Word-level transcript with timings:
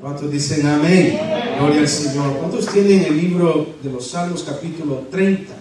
¿Cuántos 0.00 0.30
dicen 0.30 0.66
amén? 0.66 1.18
Gloria 1.58 1.80
al 1.80 1.88
Señor. 1.88 2.38
¿Cuántos 2.38 2.66
tienen 2.68 3.04
el 3.04 3.16
libro 3.16 3.74
de 3.82 3.90
los 3.90 4.06
Salmos 4.06 4.42
capítulo 4.42 5.06
30? 5.10 5.52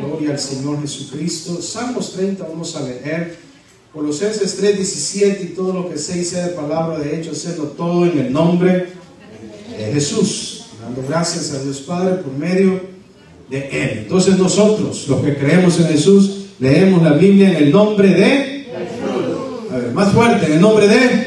Gloria 0.00 0.32
al 0.32 0.38
Señor 0.38 0.80
Jesucristo. 0.80 1.60
Salmos 1.62 2.12
30 2.12 2.44
vamos 2.44 2.74
a 2.76 2.82
leer. 2.82 3.38
Colosenses 3.92 4.56
3, 4.56 4.76
17 4.76 5.42
y 5.44 5.46
todo 5.54 5.72
lo 5.72 5.88
que 5.88 5.96
se 5.96 6.18
dice 6.18 6.42
de 6.42 6.48
palabra 6.48 6.98
de 6.98 7.18
hecho, 7.18 7.30
hacerlo 7.30 7.64
todo 7.68 8.04
en 8.04 8.18
el 8.18 8.32
nombre 8.32 8.88
de 9.78 9.92
Jesús. 9.92 10.55
Dando 10.96 11.08
gracias 11.08 11.52
a 11.52 11.62
Dios 11.62 11.80
Padre 11.80 12.14
por 12.16 12.32
medio 12.32 12.80
de 13.50 13.68
Él. 13.68 13.98
Entonces 14.04 14.38
nosotros, 14.38 15.06
los 15.08 15.20
que 15.20 15.36
creemos 15.36 15.78
en 15.78 15.88
Jesús, 15.88 16.46
leemos 16.58 17.02
la 17.02 17.12
Biblia 17.12 17.50
en 17.50 17.56
el 17.56 17.70
nombre 17.70 18.08
de 18.08 18.64
Jesús. 18.64 19.72
A 19.72 19.76
ver, 19.76 19.92
más 19.92 20.12
fuerte, 20.12 20.46
en 20.46 20.52
el 20.54 20.60
nombre 20.60 20.88
de 20.88 21.26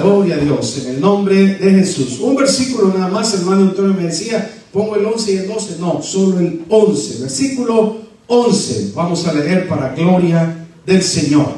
Gloria 0.00 0.36
a 0.36 0.38
Dios, 0.38 0.78
en 0.84 0.94
el 0.94 1.00
nombre 1.00 1.34
de 1.56 1.70
Jesús. 1.70 2.18
Un 2.20 2.36
versículo 2.36 2.94
nada 2.96 3.08
más, 3.08 3.34
hermano 3.34 3.62
Antonio 3.62 3.94
me 3.94 4.04
decía, 4.04 4.50
pongo 4.72 4.96
el 4.96 5.04
11 5.04 5.32
y 5.32 5.36
el 5.36 5.48
12. 5.48 5.76
No, 5.80 6.00
solo 6.00 6.38
el 6.38 6.62
11. 6.68 7.20
Versículo 7.20 7.98
11. 8.26 8.92
Vamos 8.94 9.26
a 9.26 9.34
leer 9.34 9.68
para 9.68 9.94
gloria 9.94 10.66
del 10.86 11.02
Señor. 11.02 11.48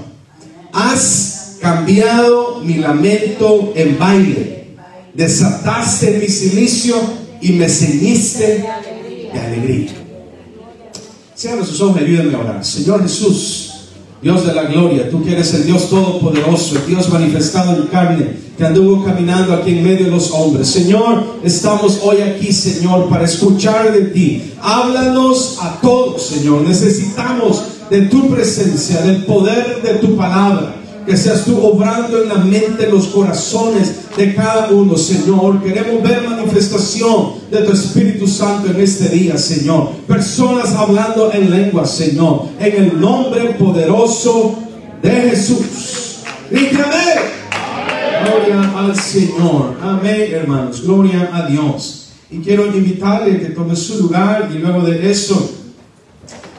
Has 0.73 1.59
cambiado 1.61 2.61
mi 2.65 2.75
lamento 2.75 3.73
en 3.77 3.99
baile. 3.99 4.57
Desataste 5.15 6.19
mi 6.19 6.29
silicio 6.29 7.20
y 7.41 7.53
me 7.53 7.69
ceñiste 7.69 8.65
de 9.33 9.41
alegría. 9.41 9.91
Cierra 11.35 11.65
sus 11.65 11.81
ojos 11.81 12.01
y 12.01 12.05
ayúdenme 12.05 12.35
a 12.35 12.41
orar. 12.41 12.65
Señor 12.65 13.03
Jesús. 13.03 13.67
Dios 14.23 14.47
de 14.47 14.53
la 14.53 14.65
gloria, 14.65 15.09
tú 15.09 15.25
que 15.25 15.33
eres 15.33 15.55
el 15.55 15.65
Dios 15.65 15.89
todopoderoso, 15.89 16.77
el 16.77 16.87
Dios 16.87 17.09
manifestado 17.09 17.75
en 17.75 17.87
carne, 17.87 18.37
que 18.59 18.67
anduvo 18.67 19.03
caminando 19.03 19.55
aquí 19.55 19.71
en 19.71 19.83
medio 19.83 20.05
de 20.05 20.11
los 20.11 20.31
hombres. 20.33 20.69
Señor, 20.69 21.39
estamos 21.43 22.01
hoy 22.03 22.21
aquí, 22.21 22.53
Señor, 22.53 23.09
para 23.09 23.25
escuchar 23.25 23.91
de 23.95 24.09
ti. 24.09 24.53
Háblanos 24.61 25.57
a 25.63 25.81
todos, 25.81 26.27
Señor. 26.27 26.61
Necesitamos 26.61 27.63
de 27.89 28.03
tu 28.03 28.29
presencia, 28.29 29.01
del 29.01 29.25
poder 29.25 29.81
de 29.83 29.95
tu 29.95 30.15
palabra 30.19 30.80
que 31.07 31.17
seas 31.17 31.45
tú 31.45 31.59
obrando 31.61 32.23
en 32.23 32.29
la 32.29 32.37
mente, 32.37 32.89
los 32.89 33.09
corazones 33.09 34.17
de 34.17 34.35
cada 34.35 34.71
uno, 34.71 34.97
Señor. 34.97 35.63
Queremos 35.63 36.03
ver 36.03 36.23
manifestación 36.29 37.33
de 37.51 37.59
tu 37.59 37.73
Espíritu 37.73 38.27
Santo 38.27 38.71
en 38.71 38.81
este 38.81 39.09
día, 39.09 39.37
Señor. 39.39 39.91
Personas 40.07 40.73
hablando 40.75 41.33
en 41.33 41.51
lengua, 41.51 41.87
Señor. 41.87 42.49
En 42.59 42.85
el 42.85 43.01
nombre 43.01 43.55
poderoso 43.59 44.59
de 45.03 45.11
Jesús. 45.11 46.19
Gloria 48.25 48.73
al 48.77 48.97
Señor. 48.97 49.77
Amén, 49.83 50.29
hermanos. 50.33 50.83
Gloria 50.83 51.31
a 51.33 51.47
Dios. 51.47 52.11
Y 52.31 52.39
quiero 52.39 52.67
invitarle 52.67 53.41
que 53.41 53.47
tome 53.47 53.75
su 53.75 54.03
lugar 54.03 54.51
y 54.55 54.59
luego 54.59 54.83
de 54.83 55.11
eso 55.11 55.51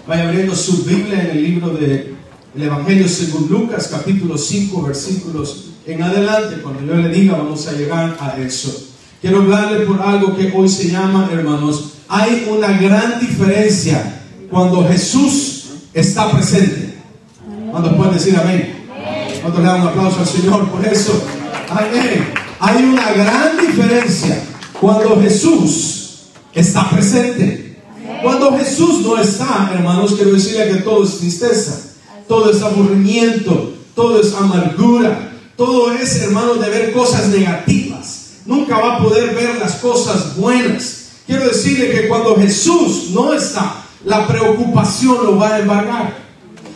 vaya 0.08 0.28
abriendo 0.28 0.55
su 0.55 0.83
Biblia 0.83 1.23
en 1.23 1.38
el 1.38 1.44
libro 1.44 1.70
de 1.70 2.16
el 2.55 2.63
Evangelio 2.63 3.07
según 3.07 3.47
Lucas, 3.49 3.88
capítulo 3.89 4.38
5, 4.38 4.81
versículos 4.83 5.67
en 5.85 6.03
adelante. 6.03 6.61
Cuando 6.61 6.85
yo 6.85 6.95
le 6.95 7.09
diga, 7.09 7.38
vamos 7.38 7.66
a 7.67 7.73
llegar 7.73 8.17
a 8.19 8.38
eso. 8.38 8.89
Quiero 9.21 9.41
hablarle 9.41 9.85
por 9.85 10.02
algo 10.02 10.35
que 10.35 10.52
hoy 10.53 10.67
se 10.67 10.89
llama, 10.89 11.30
hermanos, 11.31 11.93
hay 12.09 12.47
una 12.49 12.67
gran 12.77 13.19
diferencia 13.21 14.21
cuando 14.49 14.86
Jesús 14.87 15.65
está 15.93 16.31
presente. 16.31 16.95
¿Cuándo 17.70 17.95
pueden 17.95 18.14
decir 18.15 18.36
amén? 18.36 18.86
¿Cuánto 19.42 19.59
le 19.61 19.67
dan 19.67 19.81
un 19.81 19.87
aplauso 19.87 20.20
al 20.20 20.27
Señor 20.27 20.67
por 20.70 20.86
eso? 20.86 21.23
Amén. 21.70 22.33
Hay 22.59 22.83
una 22.83 23.11
gran 23.14 23.58
diferencia 23.65 24.43
cuando 24.80 25.21
Jesús 25.21 26.23
está 26.53 26.89
presente. 26.89 27.80
Cuando 28.21 28.58
Jesús 28.58 28.99
no 29.02 29.17
está, 29.17 29.71
hermanos, 29.73 30.15
quiero 30.15 30.33
decirle 30.33 30.67
que 30.67 30.81
todo 30.81 31.05
es 31.05 31.17
tristeza 31.17 31.90
todo 32.31 32.49
es 32.49 32.61
aburrimiento, 32.61 33.73
todo 33.93 34.21
es 34.21 34.33
amargura, 34.33 35.33
todo 35.58 35.92
es, 35.92 36.15
hermano, 36.15 36.53
de 36.53 36.69
ver 36.69 36.93
cosas 36.93 37.27
negativas. 37.27 38.36
Nunca 38.45 38.80
va 38.80 38.95
a 38.95 38.99
poder 38.99 39.36
ver 39.36 39.58
las 39.58 39.73
cosas 39.75 40.37
buenas. 40.37 41.08
Quiero 41.27 41.43
decirle 41.49 41.91
que 41.91 42.08
cuando 42.08 42.37
Jesús 42.37 43.09
no 43.09 43.33
está, 43.33 43.83
la 44.05 44.25
preocupación 44.27 45.25
lo 45.25 45.39
va 45.39 45.55
a 45.55 45.59
embargar. 45.59 46.17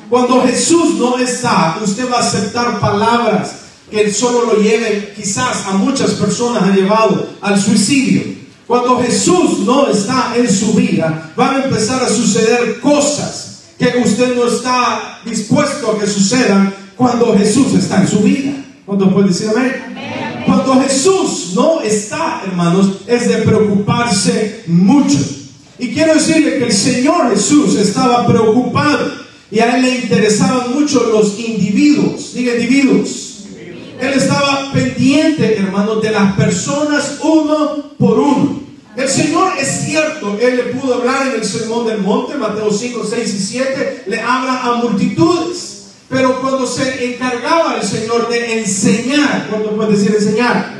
Cuando 0.09 0.41
Jesús 0.41 0.95
no 0.95 1.17
está, 1.19 1.79
usted 1.81 2.11
va 2.11 2.17
a 2.17 2.27
aceptar 2.27 2.81
palabras 2.81 3.55
que 3.89 4.13
solo 4.13 4.53
lo 4.53 4.61
lleven, 4.61 5.13
quizás 5.15 5.67
a 5.67 5.77
muchas 5.77 6.15
personas 6.15 6.63
ha 6.63 6.75
llevado 6.75 7.29
al 7.39 7.57
suicidio. 7.57 8.23
Cuando 8.67 9.01
Jesús 9.01 9.59
no 9.59 9.87
está 9.87 10.33
en 10.35 10.51
su 10.51 10.73
vida, 10.73 11.31
van 11.33 11.55
a 11.55 11.63
empezar 11.63 12.03
a 12.03 12.09
suceder 12.09 12.81
cosas 12.81 13.44
que 13.91 13.99
usted 13.99 14.35
no 14.35 14.47
está 14.47 15.19
dispuesto 15.25 15.91
a 15.91 15.99
que 15.99 16.07
sucedan 16.07 16.73
cuando 16.95 17.37
Jesús 17.37 17.73
está 17.73 18.01
en 18.01 18.07
su 18.07 18.19
vida. 18.19 18.53
¿Cuánto 18.85 19.11
puede 19.11 19.29
decir 19.29 19.49
amén? 19.49 20.43
Cuando 20.45 20.79
Jesús 20.81 21.53
no 21.55 21.81
está, 21.81 22.41
hermanos, 22.45 22.99
es 23.07 23.27
de 23.27 23.37
preocuparse 23.37 24.63
mucho. 24.67 25.17
Y 25.79 25.89
quiero 25.89 26.13
decirle 26.13 26.59
que 26.59 26.65
el 26.65 26.73
Señor 26.73 27.31
Jesús 27.31 27.75
estaba 27.75 28.25
preocupado 28.27 29.11
y 29.51 29.59
a 29.59 29.75
él 29.75 29.81
le 29.81 29.95
interesaban 29.95 30.73
mucho 30.73 31.09
los 31.11 31.39
individuos. 31.39 32.33
Diga 32.33 32.53
individuos. 32.55 33.45
Él 33.99 34.13
estaba 34.13 34.71
pendiente, 34.73 35.57
hermanos, 35.57 36.01
de 36.01 36.11
las 36.11 36.33
personas 36.33 37.17
uno 37.21 37.91
por 37.97 38.19
uno. 38.19 38.64
El 38.95 39.09
Señor 39.09 39.53
es 39.59 39.85
cierto, 39.85 40.37
Él 40.39 40.55
le 40.57 40.63
pudo 40.73 40.95
hablar 40.95 41.27
en 41.27 41.33
el 41.33 41.45
sermón 41.45 41.85
del 41.85 41.97
monte, 41.97 42.35
Mateo 42.37 42.71
5, 42.71 43.05
6 43.09 43.33
y 43.33 43.39
7, 43.39 44.03
le 44.07 44.21
habla 44.21 44.63
a 44.63 44.75
multitudes. 44.75 45.71
Pero 46.07 46.39
cuando 46.39 46.65
se 46.65 47.13
encargaba 47.13 47.75
el 47.75 47.85
Señor 47.85 48.29
de 48.29 48.59
enseñar, 48.59 49.47
¿cuándo 49.49 49.75
puede 49.75 49.97
decir 49.97 50.15
enseñar? 50.15 50.75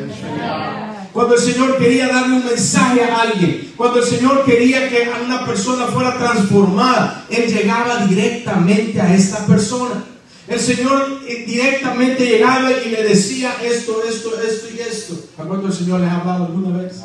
Cuando 1.12 1.36
el 1.36 1.42
Señor 1.42 1.78
quería 1.78 2.08
darle 2.08 2.38
un 2.38 2.46
mensaje 2.46 3.04
a 3.04 3.22
alguien, 3.22 3.74
cuando 3.76 4.00
el 4.00 4.06
Señor 4.06 4.46
quería 4.46 4.88
que 4.88 5.10
una 5.26 5.46
persona 5.46 5.86
fuera 5.88 6.18
transformada, 6.18 7.26
Él 7.30 7.54
llegaba 7.54 8.06
directamente 8.06 9.02
a 9.02 9.14
esta 9.14 9.46
persona. 9.46 10.04
El 10.48 10.60
Señor 10.60 11.22
eh, 11.28 11.44
directamente 11.48 12.26
llegaba 12.26 12.72
y 12.72 12.90
le 12.90 13.04
decía 13.04 13.56
esto, 13.64 14.04
esto, 14.08 14.40
esto 14.40 14.68
y 14.76 14.80
esto. 14.80 15.18
¿A 15.40 15.44
cuánto 15.44 15.68
el 15.68 15.74
Señor 15.74 16.02
les 16.02 16.10
ha 16.10 16.22
hablado 16.22 16.46
alguna 16.46 16.78
vez? 16.78 17.02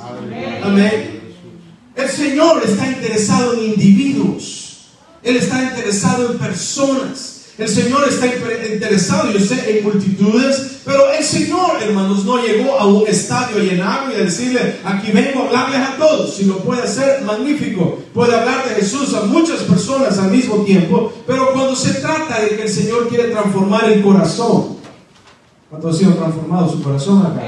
Amén. 0.63 1.21
El 1.97 2.09
Señor 2.09 2.63
está 2.65 2.87
interesado 2.87 3.55
en 3.55 3.71
individuos. 3.71 4.89
Él 5.23 5.37
está 5.37 5.63
interesado 5.63 6.33
en 6.33 6.39
personas. 6.39 7.40
El 7.61 7.69
Señor 7.69 8.09
está 8.09 8.27
interesado, 8.73 9.31
yo 9.31 9.39
sé, 9.39 9.79
en 9.79 9.85
multitudes, 9.85 10.81
pero 10.83 11.13
el 11.13 11.23
Señor, 11.23 11.73
hermanos, 11.83 12.25
no 12.25 12.43
llegó 12.43 12.79
a 12.79 12.87
un 12.87 13.07
estadio 13.07 13.59
a 13.59 13.63
llenarlo 13.63 14.13
y 14.13 14.17
a 14.17 14.25
decirle, 14.25 14.77
aquí 14.83 15.13
vengo 15.13 15.43
a 15.43 15.47
hablarles 15.47 15.81
a 15.81 15.97
todos. 15.99 16.35
Si 16.35 16.45
puede 16.45 16.85
hacer, 16.85 17.21
magnífico. 17.21 17.99
Puede 18.15 18.35
hablar 18.35 18.67
de 18.67 18.77
Jesús 18.77 19.13
a 19.13 19.27
muchas 19.27 19.59
personas 19.65 20.17
al 20.17 20.31
mismo 20.31 20.65
tiempo, 20.65 21.13
pero 21.27 21.53
cuando 21.53 21.77
se 21.77 22.01
trata 22.01 22.41
de 22.41 22.57
que 22.57 22.63
el 22.63 22.69
Señor 22.71 23.11
quiere 23.11 23.25
transformar 23.25 23.93
el 23.93 24.01
corazón, 24.01 24.79
¿cuánto 25.69 25.91
ha 25.91 25.93
sido 25.93 26.15
transformado 26.15 26.73
su 26.73 26.83
corazón 26.83 27.27
acá? 27.27 27.43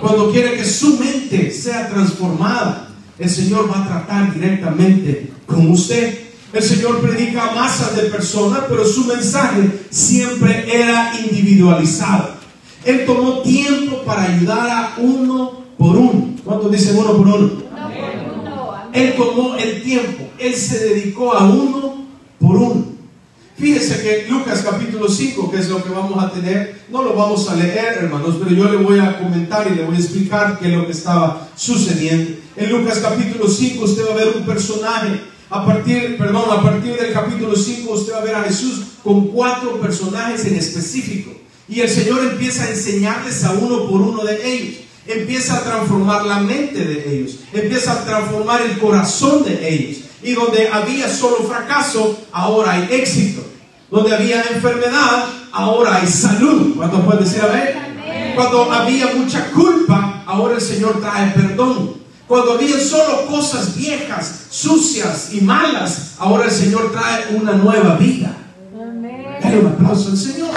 Cuando 0.00 0.30
quiere 0.30 0.56
que 0.56 0.64
su 0.64 0.98
mente 0.98 1.50
sea 1.50 1.88
transformada, 1.88 2.90
el 3.18 3.28
Señor 3.28 3.68
va 3.68 3.82
a 3.82 3.88
tratar 3.88 4.32
directamente 4.32 5.32
con 5.46 5.68
usted. 5.68 6.31
El 6.52 6.62
Señor 6.62 7.00
predica 7.00 7.48
a 7.48 7.54
masas 7.54 7.96
de 7.96 8.02
personas, 8.02 8.64
pero 8.68 8.84
su 8.84 9.04
mensaje 9.06 9.86
siempre 9.90 10.66
era 10.70 11.12
individualizado. 11.18 12.34
Él 12.84 13.06
tomó 13.06 13.40
tiempo 13.40 14.02
para 14.04 14.24
ayudar 14.24 14.68
a 14.68 14.94
uno 14.98 15.62
por 15.78 15.96
uno. 15.96 16.36
¿Cuántos 16.44 16.70
dicen 16.70 16.98
uno 16.98 17.16
por 17.16 17.26
uno? 17.26 17.50
Él 18.92 19.14
tomó 19.16 19.54
el 19.54 19.82
tiempo. 19.82 20.28
Él 20.38 20.54
se 20.54 20.88
dedicó 20.88 21.32
a 21.32 21.44
uno 21.44 22.04
por 22.38 22.56
uno. 22.56 22.92
Fíjese 23.56 24.02
que 24.02 24.26
Lucas 24.28 24.62
capítulo 24.62 25.08
5, 25.08 25.50
que 25.50 25.58
es 25.58 25.68
lo 25.68 25.82
que 25.82 25.90
vamos 25.90 26.22
a 26.22 26.30
tener, 26.32 26.82
no 26.90 27.02
lo 27.02 27.14
vamos 27.14 27.48
a 27.48 27.54
leer, 27.54 27.98
hermanos, 28.00 28.36
pero 28.42 28.54
yo 28.54 28.68
le 28.68 28.78
voy 28.78 28.98
a 28.98 29.18
comentar 29.18 29.70
y 29.70 29.76
le 29.76 29.84
voy 29.84 29.96
a 29.96 30.00
explicar 30.00 30.58
qué 30.58 30.66
es 30.66 30.74
lo 30.74 30.84
que 30.84 30.92
estaba 30.92 31.48
sucediendo. 31.54 32.32
En 32.56 32.70
Lucas 32.70 32.98
capítulo 32.98 33.48
5 33.48 33.84
usted 33.84 34.02
va 34.06 34.12
a 34.12 34.16
ver 34.16 34.34
un 34.36 34.44
personaje 34.44 35.31
a 35.52 35.66
partir, 35.66 36.16
perdón, 36.16 36.44
a 36.50 36.62
partir 36.62 36.96
del 36.96 37.12
capítulo 37.12 37.54
5 37.54 37.92
usted 37.92 38.14
va 38.14 38.18
a 38.18 38.24
ver 38.24 38.34
a 38.34 38.44
Jesús 38.44 38.84
con 39.04 39.28
cuatro 39.28 39.78
personajes 39.80 40.46
en 40.46 40.56
específico. 40.56 41.30
Y 41.68 41.80
el 41.80 41.90
Señor 41.90 42.20
empieza 42.24 42.64
a 42.64 42.70
enseñarles 42.70 43.44
a 43.44 43.52
uno 43.52 43.86
por 43.86 44.00
uno 44.00 44.24
de 44.24 44.54
ellos. 44.54 44.76
empieza 45.06 45.56
a 45.58 45.64
transformar 45.64 46.24
la 46.24 46.38
mente 46.38 46.84
de 46.84 47.18
ellos, 47.18 47.40
empieza 47.52 47.92
a 47.92 48.04
transformar 48.04 48.62
el 48.62 48.78
corazón 48.78 49.44
de 49.44 49.74
ellos. 49.74 50.04
Y 50.22 50.32
donde 50.32 50.68
había 50.68 51.08
solo 51.10 51.38
fracaso, 51.38 52.18
ahora 52.32 52.72
hay 52.72 52.88
éxito. 52.90 53.42
Donde 53.90 54.14
había 54.14 54.42
enfermedad, 54.42 55.26
ahora 55.52 55.96
hay 55.96 56.06
salud. 56.06 56.76
¿Cuántos 56.76 57.04
pueden 57.04 57.24
decir 57.24 57.42
amén? 57.42 58.34
Cuando 58.34 58.72
había 58.72 59.12
mucha 59.14 59.50
culpa, 59.50 60.22
ahora 60.24 60.54
el 60.54 60.62
Señor 60.62 61.00
trae 61.00 61.30
perdón. 61.32 62.01
Cuando 62.32 62.52
había 62.52 62.80
solo 62.80 63.26
cosas 63.26 63.76
viejas, 63.76 64.46
sucias 64.48 65.34
y 65.34 65.42
malas, 65.42 66.12
ahora 66.16 66.46
el 66.46 66.50
Señor 66.50 66.90
trae 66.90 67.36
una 67.36 67.52
nueva 67.52 67.96
vida. 67.96 68.34
Dale 69.42 69.58
un 69.58 69.66
aplauso 69.66 70.12
al 70.12 70.16
Señor. 70.16 70.48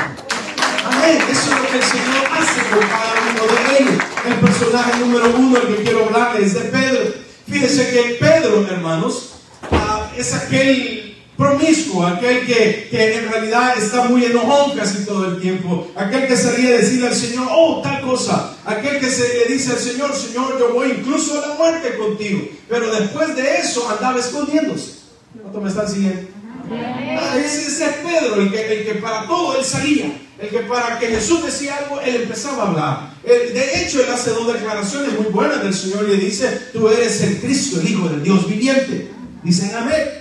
Amén. 0.85 1.17
Eso 1.29 1.41
es 1.41 1.49
lo 1.49 1.67
que 1.67 1.75
el 1.75 1.83
Señor 1.83 2.27
hace 2.31 2.69
con 2.69 2.79
cada 2.79 3.11
uno 3.29 3.41
de 3.51 3.83
ellos. 3.83 4.03
El 4.25 4.35
personaje 4.35 4.99
número 5.01 5.35
uno, 5.37 5.57
el 5.57 5.67
que 5.67 5.83
quiero 5.83 6.05
hablarles, 6.05 6.45
es 6.45 6.53
de 6.53 6.61
Pedro. 6.61 7.13
Fíjense 7.45 7.89
que 7.89 8.17
Pedro, 8.21 8.65
hermanos, 8.69 9.31
ah, 9.69 10.09
es 10.15 10.33
aquel 10.33 11.04
promiscuo, 11.37 12.05
aquel 12.05 12.45
que, 12.45 12.87
que, 12.89 13.17
en 13.17 13.29
realidad 13.29 13.77
está 13.77 14.05
muy 14.05 14.23
enojón 14.25 14.77
casi 14.77 15.05
todo 15.05 15.25
el 15.25 15.41
tiempo, 15.41 15.91
aquel 15.95 16.27
que 16.27 16.37
salía 16.37 16.69
a 16.69 16.77
decirle 16.77 17.07
al 17.07 17.15
Señor, 17.15 17.47
oh, 17.51 17.81
tal 17.81 18.01
cosa, 18.01 18.55
aquel 18.65 18.99
que 18.99 19.09
se 19.09 19.27
le 19.27 19.53
dice 19.53 19.71
al 19.71 19.79
Señor, 19.79 20.15
Señor, 20.15 20.57
yo 20.59 20.73
voy 20.73 20.91
incluso 20.91 21.41
a 21.41 21.47
la 21.47 21.53
muerte 21.55 21.97
contigo, 21.97 22.47
pero 22.69 22.93
después 22.93 23.35
de 23.35 23.57
eso 23.57 23.89
andaba 23.89 24.19
escondiéndose. 24.19 24.95
¿Cuánto 25.41 25.61
me 25.61 25.69
están 25.69 25.89
siguiendo? 25.89 26.29
Ah, 26.71 27.37
ese, 27.37 27.67
ese, 27.67 27.85
es 27.85 27.91
Pedro, 27.97 28.41
el 28.41 28.51
que, 28.51 28.79
el 28.79 28.85
que 28.85 28.95
para 28.95 29.27
todo 29.27 29.57
él 29.57 29.65
salía, 29.65 30.17
el 30.39 30.49
que 30.49 30.59
para 30.59 30.97
que 30.97 31.07
Jesús 31.07 31.45
decía 31.45 31.77
algo, 31.77 31.99
él 32.01 32.15
empezaba 32.15 32.63
a 32.63 32.67
hablar. 32.67 33.13
de 33.23 33.81
hecho, 33.81 34.01
él 34.01 34.09
hace 34.11 34.31
dos 34.31 34.51
declaraciones 34.51 35.19
muy 35.19 35.31
buenas 35.31 35.61
del 35.61 35.73
Señor 35.73 36.05
y 36.05 36.15
le 36.15 36.25
dice, 36.25 36.69
tú 36.73 36.89
eres 36.89 37.21
el 37.21 37.39
Cristo, 37.39 37.81
el 37.81 37.89
Hijo 37.89 38.09
del 38.09 38.23
Dios 38.23 38.47
viviente. 38.49 39.11
Dicen 39.43 39.75
amén. 39.75 40.14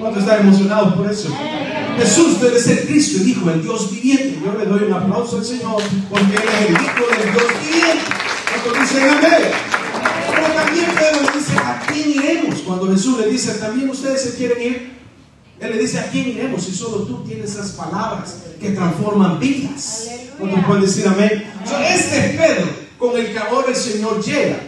¿Cuántos 0.00 0.22
están 0.22 0.40
emocionados 0.40 0.94
por 0.94 1.10
eso? 1.10 1.28
Jesús 1.96 2.40
debe 2.40 2.58
ser 2.58 2.86
Cristo, 2.86 3.22
el 3.22 3.28
Hijo 3.28 3.48
del 3.48 3.62
Dios 3.62 3.90
viviente. 3.90 4.38
Yo 4.44 4.58
le 4.58 4.66
doy 4.66 4.84
un 4.84 4.92
aplauso 4.92 5.38
al 5.38 5.44
Señor 5.44 5.82
porque 6.10 6.34
Él 6.34 6.42
es 6.42 6.68
el 6.68 6.72
Hijo 6.72 7.06
del 7.08 7.32
Dios 7.32 7.46
viviente. 7.60 8.04
¿Cuántos 8.64 8.90
dicen 8.90 9.08
amén? 9.08 9.64
Pero 10.34 10.54
también 10.54 10.86
Pedro 10.98 11.22
le 11.22 11.38
dice, 11.38 11.56
¿a 11.58 11.82
quién 11.86 12.10
iremos? 12.10 12.60
Cuando 12.60 12.90
Jesús 12.92 13.20
le 13.20 13.28
dice, 13.28 13.54
¿también 13.54 13.90
ustedes 13.90 14.22
se 14.22 14.34
quieren 14.36 14.62
ir? 14.62 14.94
Él 15.60 15.70
le 15.70 15.78
dice, 15.78 16.00
¿a 16.00 16.10
quién 16.10 16.28
iremos 16.28 16.64
si 16.64 16.74
solo 16.74 17.04
tú 17.04 17.22
tienes 17.24 17.50
esas 17.50 17.72
palabras 17.72 18.38
que 18.60 18.70
transforman 18.70 19.38
vidas? 19.38 20.10
¿Cuántos 20.38 20.64
pueden 20.64 20.82
decir 20.82 21.06
amén? 21.06 21.44
este 21.64 22.18
es 22.18 22.36
Pedro 22.36 22.66
con 22.98 23.16
el 23.16 23.32
que 23.32 23.38
ahora 23.38 23.68
el 23.68 23.76
Señor 23.76 24.22
llega. 24.22 24.60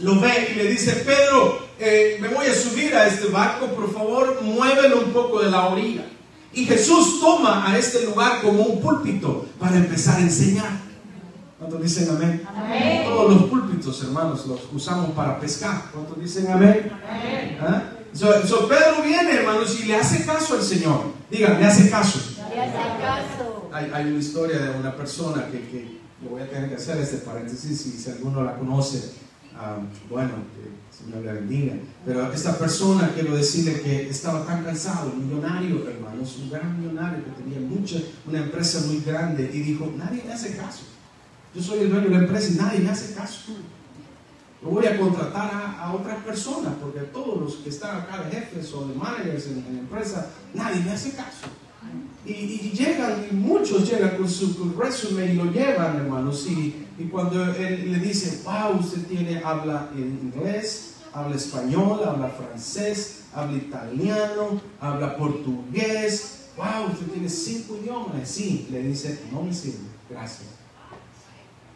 Lo 0.00 0.20
ve 0.20 0.50
y 0.52 0.54
le 0.56 0.70
dice, 0.70 0.92
Pedro, 1.06 1.63
eh, 1.78 2.18
me 2.20 2.28
voy 2.28 2.46
a 2.46 2.54
subir 2.54 2.94
a 2.94 3.06
este 3.06 3.28
barco, 3.28 3.66
por 3.68 3.92
favor, 3.92 4.42
muévelo 4.42 5.00
un 5.00 5.12
poco 5.12 5.42
de 5.42 5.50
la 5.50 5.66
orilla. 5.66 6.04
Y 6.52 6.66
Jesús 6.66 7.20
toma 7.20 7.68
a 7.68 7.76
este 7.76 8.04
lugar 8.04 8.40
como 8.40 8.62
un 8.62 8.80
púlpito 8.80 9.46
para 9.58 9.76
empezar 9.76 10.18
a 10.18 10.20
enseñar. 10.20 10.70
¿Cuántos 11.58 11.82
dicen 11.82 12.10
amén? 12.10 12.46
Todos 13.04 13.32
los 13.32 13.42
púlpitos, 13.44 14.02
hermanos, 14.04 14.46
los 14.46 14.60
usamos 14.72 15.10
para 15.10 15.40
pescar. 15.40 15.90
¿Cuántos 15.92 16.20
dicen 16.20 16.50
amén? 16.50 16.92
¿Ah? 17.60 17.82
So, 18.12 18.68
Pedro 18.68 19.02
viene, 19.02 19.32
hermanos, 19.32 19.80
y 19.80 19.86
le 19.86 19.96
hace 19.96 20.24
caso 20.24 20.54
al 20.54 20.62
Señor. 20.62 21.00
Digan, 21.30 21.58
le 21.58 21.66
hace 21.66 21.90
caso. 21.90 22.20
Le 22.36 22.60
hace 22.60 22.72
caso. 23.00 23.68
Hay, 23.72 23.90
hay, 23.92 24.06
una 24.06 24.18
historia 24.18 24.58
de 24.58 24.78
una 24.78 24.94
persona 24.94 25.46
que, 25.50 25.58
que, 25.68 25.98
voy 26.30 26.40
a 26.40 26.48
tener 26.48 26.68
que 26.68 26.76
hacer 26.76 26.98
este 26.98 27.18
paréntesis, 27.18 27.80
si, 27.80 27.90
si 27.90 28.10
alguno 28.10 28.44
la 28.44 28.56
conoce, 28.56 29.12
ah, 29.56 29.78
bueno, 30.08 30.30
Señor 30.96 31.24
le 31.24 31.32
bendiga. 31.32 31.74
Pero 32.06 32.32
esta 32.32 32.56
persona, 32.56 33.10
quiero 33.14 33.36
decirle 33.36 33.80
que 33.80 34.08
estaba 34.08 34.44
tan 34.46 34.64
cansado, 34.64 35.12
millonario, 35.12 35.88
hermanos, 35.88 36.38
un 36.42 36.50
gran 36.50 36.80
millonario 36.80 37.24
que 37.24 37.42
tenía 37.42 37.60
mucha, 37.60 37.96
una 38.26 38.38
empresa 38.38 38.80
muy 38.86 39.00
grande 39.00 39.50
y 39.52 39.60
dijo, 39.60 39.92
nadie 39.96 40.22
me 40.24 40.32
hace 40.32 40.56
caso. 40.56 40.82
Yo 41.54 41.62
soy 41.62 41.80
el 41.80 41.90
dueño 41.90 42.08
de 42.08 42.16
la 42.16 42.18
empresa 42.18 42.52
y 42.52 42.54
nadie 42.56 42.78
me 42.80 42.90
hace 42.90 43.14
caso. 43.14 43.52
Lo 44.62 44.70
voy 44.70 44.86
a 44.86 44.98
contratar 44.98 45.50
a, 45.78 45.92
otras 45.92 46.24
personas, 46.24 46.72
porque 46.80 47.00
todos 47.00 47.40
los 47.40 47.54
que 47.56 47.68
están 47.68 48.00
acá 48.00 48.24
de 48.24 48.30
jefes 48.30 48.72
o 48.72 48.88
de 48.88 48.94
managers 48.94 49.46
en, 49.48 49.62
la 49.62 49.80
empresa, 49.80 50.30
nadie 50.54 50.80
me 50.82 50.92
hace 50.92 51.12
caso. 51.12 51.48
Y, 52.26 52.70
llegan, 52.70 53.26
y 53.30 53.34
muchos 53.34 53.88
llegan 53.90 54.16
con 54.16 54.28
su 54.28 54.74
resumen 54.78 55.30
y 55.30 55.34
lo 55.34 55.52
llevan, 55.52 55.96
hermanos. 55.96 56.46
Y, 56.46 56.86
y 56.98 57.04
cuando 57.04 57.44
él 57.54 57.92
le 57.92 57.98
dice, 57.98 58.40
wow, 58.44 58.78
usted 58.78 59.06
tiene, 59.06 59.42
habla 59.44 59.90
en 59.94 60.32
inglés, 60.32 60.94
habla 61.12 61.36
español, 61.36 62.00
habla 62.04 62.28
francés, 62.28 63.24
habla 63.34 63.58
italiano, 63.58 64.60
habla 64.80 65.16
portugués, 65.16 66.48
wow, 66.56 66.90
usted 66.92 67.06
tiene 67.12 67.28
cinco 67.28 67.76
idiomas. 67.82 68.28
Sí, 68.28 68.68
le 68.70 68.82
dice, 68.82 69.20
no 69.30 69.42
me 69.42 69.52
sirve, 69.52 69.84
gracias. 70.08 70.48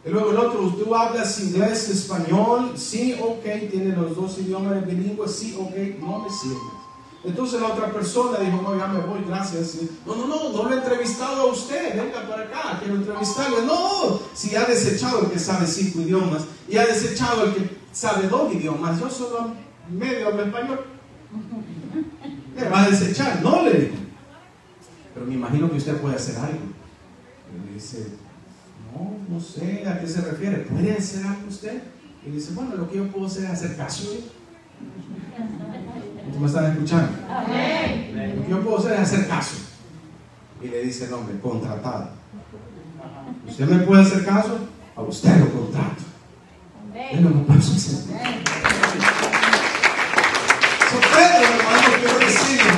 Y 0.05 0.09
luego 0.09 0.31
el 0.31 0.37
otro, 0.37 0.69
¿tú 0.69 0.95
hablas 0.95 1.39
inglés, 1.41 1.89
español? 1.89 2.73
Sí, 2.75 3.19
ok, 3.21 3.43
tiene 3.69 3.95
los 3.95 4.15
dos 4.15 4.39
idiomas 4.39 4.85
bilingües, 4.85 5.31
sí, 5.31 5.55
ok, 5.59 5.75
no 5.99 6.19
me 6.19 6.29
sirve. 6.29 6.78
Entonces 7.23 7.59
la 7.59 7.67
otra 7.67 7.91
persona 7.91 8.39
dijo, 8.39 8.61
no, 8.61 8.77
ya 8.77 8.87
me 8.87 9.01
voy, 9.01 9.23
gracias. 9.27 9.77
No, 10.05 10.15
no, 10.15 10.27
no, 10.27 10.49
no 10.49 10.63
lo 10.63 10.73
he 10.73 10.77
entrevistado 10.77 11.41
a 11.41 11.45
usted, 11.45 12.01
venga 12.01 12.27
para 12.27 12.43
acá, 12.43 12.79
quiero 12.79 12.95
entrevistarle. 12.95 13.65
No, 13.65 14.19
si 14.33 14.55
ha 14.55 14.63
desechado 14.63 15.21
el 15.21 15.31
que 15.31 15.39
sabe 15.39 15.67
cinco 15.67 15.99
idiomas 15.99 16.43
y 16.67 16.77
ha 16.77 16.85
desechado 16.85 17.43
el 17.43 17.55
que 17.55 17.77
sabe 17.91 18.29
dos 18.29 18.53
idiomas, 18.53 18.99
yo 18.99 19.09
solo 19.09 19.51
medio 19.91 20.27
hablo 20.27 20.43
español. 20.45 20.85
Le 22.55 22.69
va 22.69 22.83
a 22.83 22.89
desechar, 22.89 23.41
no 23.41 23.63
le 23.63 23.73
digo. 23.73 23.95
Pero 25.13 25.25
me 25.25 25.33
imagino 25.33 25.69
que 25.69 25.77
usted 25.77 25.97
puede 25.97 26.15
hacer 26.15 26.37
algo. 26.37 26.59
Y 27.53 27.67
le 27.67 27.73
dice, 27.73 28.07
no, 28.93 29.17
no 29.27 29.41
sé 29.41 29.83
a 29.85 29.99
qué 29.99 30.07
se 30.07 30.21
refiere, 30.21 30.59
¿puede 30.59 30.93
hacer 30.93 31.25
algo 31.25 31.49
usted? 31.49 31.83
Y 32.25 32.31
dice, 32.31 32.53
bueno, 32.53 32.75
lo 32.75 32.89
que 32.89 32.97
yo 32.97 33.11
puedo 33.11 33.25
hacer 33.25 33.43
es 33.45 33.49
hacer 33.51 33.75
caso. 33.75 34.09
¿Me 36.37 36.45
están 36.45 36.71
escuchando? 36.71 37.11
Lo 38.35 38.43
que 38.43 38.49
yo 38.49 38.61
puedo 38.61 38.77
hacer 38.77 38.93
es 38.93 38.99
hacer 38.99 39.27
caso. 39.27 39.55
Y 40.61 40.67
le 40.67 40.83
dice 40.83 41.05
el 41.05 41.13
hombre, 41.13 41.39
contratado. 41.39 42.09
¿Usted 43.47 43.67
me 43.67 43.79
puede 43.79 44.03
hacer 44.03 44.25
caso? 44.25 44.59
A 44.95 45.01
usted 45.01 45.37
lo 45.37 45.49
contrato. 45.51 46.03
Denle 46.93 47.27
un 47.27 47.39
aplauso 47.39 47.73
Pedro, 50.99 51.45
hermano, 51.45 51.87
quiero 51.99 52.19
decirle 52.19 52.71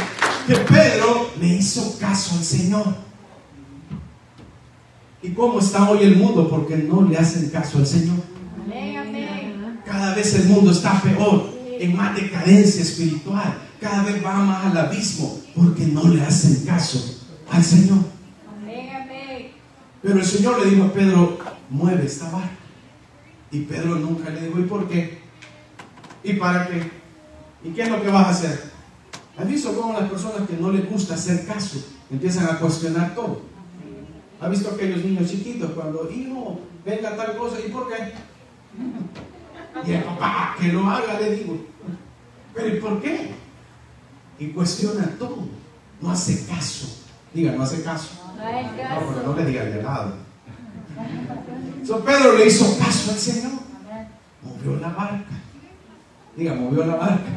que 0.48 0.56
Pedro 0.56 1.30
le 1.40 1.48
hizo 1.48 1.98
caso 2.00 2.36
al 2.36 2.44
Señor. 2.44 2.96
¿Y 5.24 5.32
cómo 5.32 5.60
está 5.60 5.90
hoy 5.90 6.04
el 6.04 6.18
mundo? 6.18 6.50
Porque 6.50 6.78
no 6.78 7.04
le 7.04 7.18
hacen 7.18 7.50
caso 7.50 7.80
al 7.80 7.88
Señor. 7.88 8.18
Cada 9.86 10.16
vez 10.16 10.36
el 10.36 10.46
mundo 10.46 10.72
está 10.72 11.02
peor 11.02 11.61
en 11.82 11.96
más 11.96 12.16
decadencia 12.16 12.84
espiritual, 12.84 13.58
cada 13.80 14.04
vez 14.04 14.24
va 14.24 14.36
más 14.36 14.66
al 14.68 14.78
abismo 14.78 15.40
porque 15.56 15.86
no 15.88 16.08
le 16.10 16.22
hacen 16.22 16.64
caso 16.64 17.20
al 17.50 17.64
Señor. 17.64 17.98
Pero 20.04 20.20
el 20.20 20.26
Señor 20.26 20.64
le 20.64 20.72
dijo 20.72 20.86
a 20.86 20.94
Pedro, 20.94 21.40
mueve 21.70 22.06
esta 22.06 22.30
barca. 22.30 22.50
Y 23.52 23.62
Pedro 23.62 23.96
nunca 23.96 24.30
le 24.30 24.48
dijo, 24.48 24.60
¿y 24.60 24.64
por 24.64 24.88
qué? 24.88 25.22
¿Y 26.24 26.34
para 26.34 26.68
qué? 26.68 26.92
¿Y 27.64 27.72
qué 27.72 27.82
es 27.82 27.90
lo 27.90 28.02
que 28.02 28.10
vas 28.10 28.28
a 28.28 28.30
hacer? 28.30 28.72
¿Has 29.38 29.48
visto 29.48 29.76
cómo 29.76 30.00
las 30.00 30.10
personas 30.10 30.48
que 30.48 30.58
no 30.58 30.72
les 30.72 30.88
gusta 30.90 31.16
hacer 31.16 31.46
caso 31.46 31.84
empiezan 32.12 32.46
a 32.46 32.60
cuestionar 32.60 33.16
todo? 33.16 33.42
¿Has 34.40 34.50
visto 34.52 34.70
aquellos 34.72 35.04
niños 35.04 35.30
chiquitos 35.30 35.72
cuando, 35.72 36.10
hijo, 36.12 36.60
venga 36.86 37.16
tal 37.16 37.38
cosa, 37.38 37.58
¿y 37.66 37.72
por 37.72 37.88
qué? 37.90 38.14
Y 39.86 39.92
el 39.92 40.04
papá, 40.04 40.56
que 40.60 40.68
lo 40.68 40.90
haga, 40.90 41.20
le 41.20 41.36
digo. 41.36 41.58
Pero 42.54 42.68
¿y 42.68 42.80
por 42.80 43.01
qué? 43.01 43.32
Y 44.40 44.48
cuestiona 44.48 45.16
todo. 45.18 45.48
No 46.01 46.12
hace 46.12 46.46
caso. 46.46 46.88
Diga, 47.34 47.54
no 47.54 47.63
hace 47.63 47.84
caso. 47.84 48.10
No, 48.36 49.06
porque 49.06 49.25
no 49.25 49.36
le 49.36 49.46
diga 49.46 49.63
de 49.63 49.84
lado. 49.84 50.13
So, 51.86 52.04
Pedro 52.04 52.38
le 52.38 52.48
hizo 52.48 52.78
caso 52.78 53.12
al 53.12 53.18
Señor. 53.18 53.51
Movió 54.44 54.80
la 54.80 54.90
barca. 54.90 55.32
Diga, 56.36 56.54
movió 56.54 56.86
la 56.86 56.96
barca. 56.96 57.30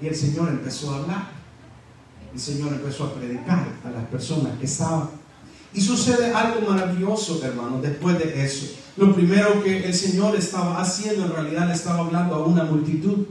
Y 0.00 0.06
el 0.06 0.14
Señor 0.14 0.48
empezó 0.48 0.94
a 0.94 0.98
hablar. 0.98 1.38
El 2.32 2.40
Señor 2.40 2.72
empezó 2.72 3.04
a 3.04 3.14
predicar 3.14 3.66
a 3.84 3.90
las 3.90 4.04
personas 4.06 4.58
que 4.58 4.66
estaban. 4.66 5.08
Y 5.74 5.80
sucede 5.80 6.32
algo 6.32 6.68
maravilloso, 6.68 7.42
hermano, 7.44 7.80
después 7.80 8.18
de 8.18 8.44
eso. 8.44 8.74
Lo 8.96 9.14
primero 9.14 9.62
que 9.62 9.84
el 9.84 9.94
Señor 9.94 10.34
estaba 10.34 10.80
haciendo, 10.80 11.26
en 11.26 11.32
realidad 11.32 11.68
le 11.68 11.74
estaba 11.74 12.00
hablando 12.00 12.34
a 12.34 12.46
una 12.46 12.64
multitud, 12.64 13.26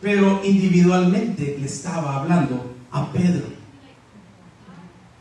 pero 0.00 0.40
individualmente 0.44 1.56
le 1.58 1.66
estaba 1.66 2.20
hablando 2.20 2.72
a 2.90 3.10
Pedro. 3.12 3.46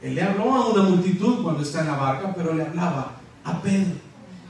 Él 0.02 0.16
le 0.16 0.22
habló 0.22 0.54
a 0.54 0.68
una 0.70 0.84
multitud 0.84 1.42
cuando 1.42 1.64
está 1.64 1.82
en 1.82 1.88
la 1.88 1.96
barca, 1.96 2.34
pero 2.36 2.54
le 2.54 2.64
hablaba 2.64 3.14
a 3.44 3.62
Pedro. 3.62 3.96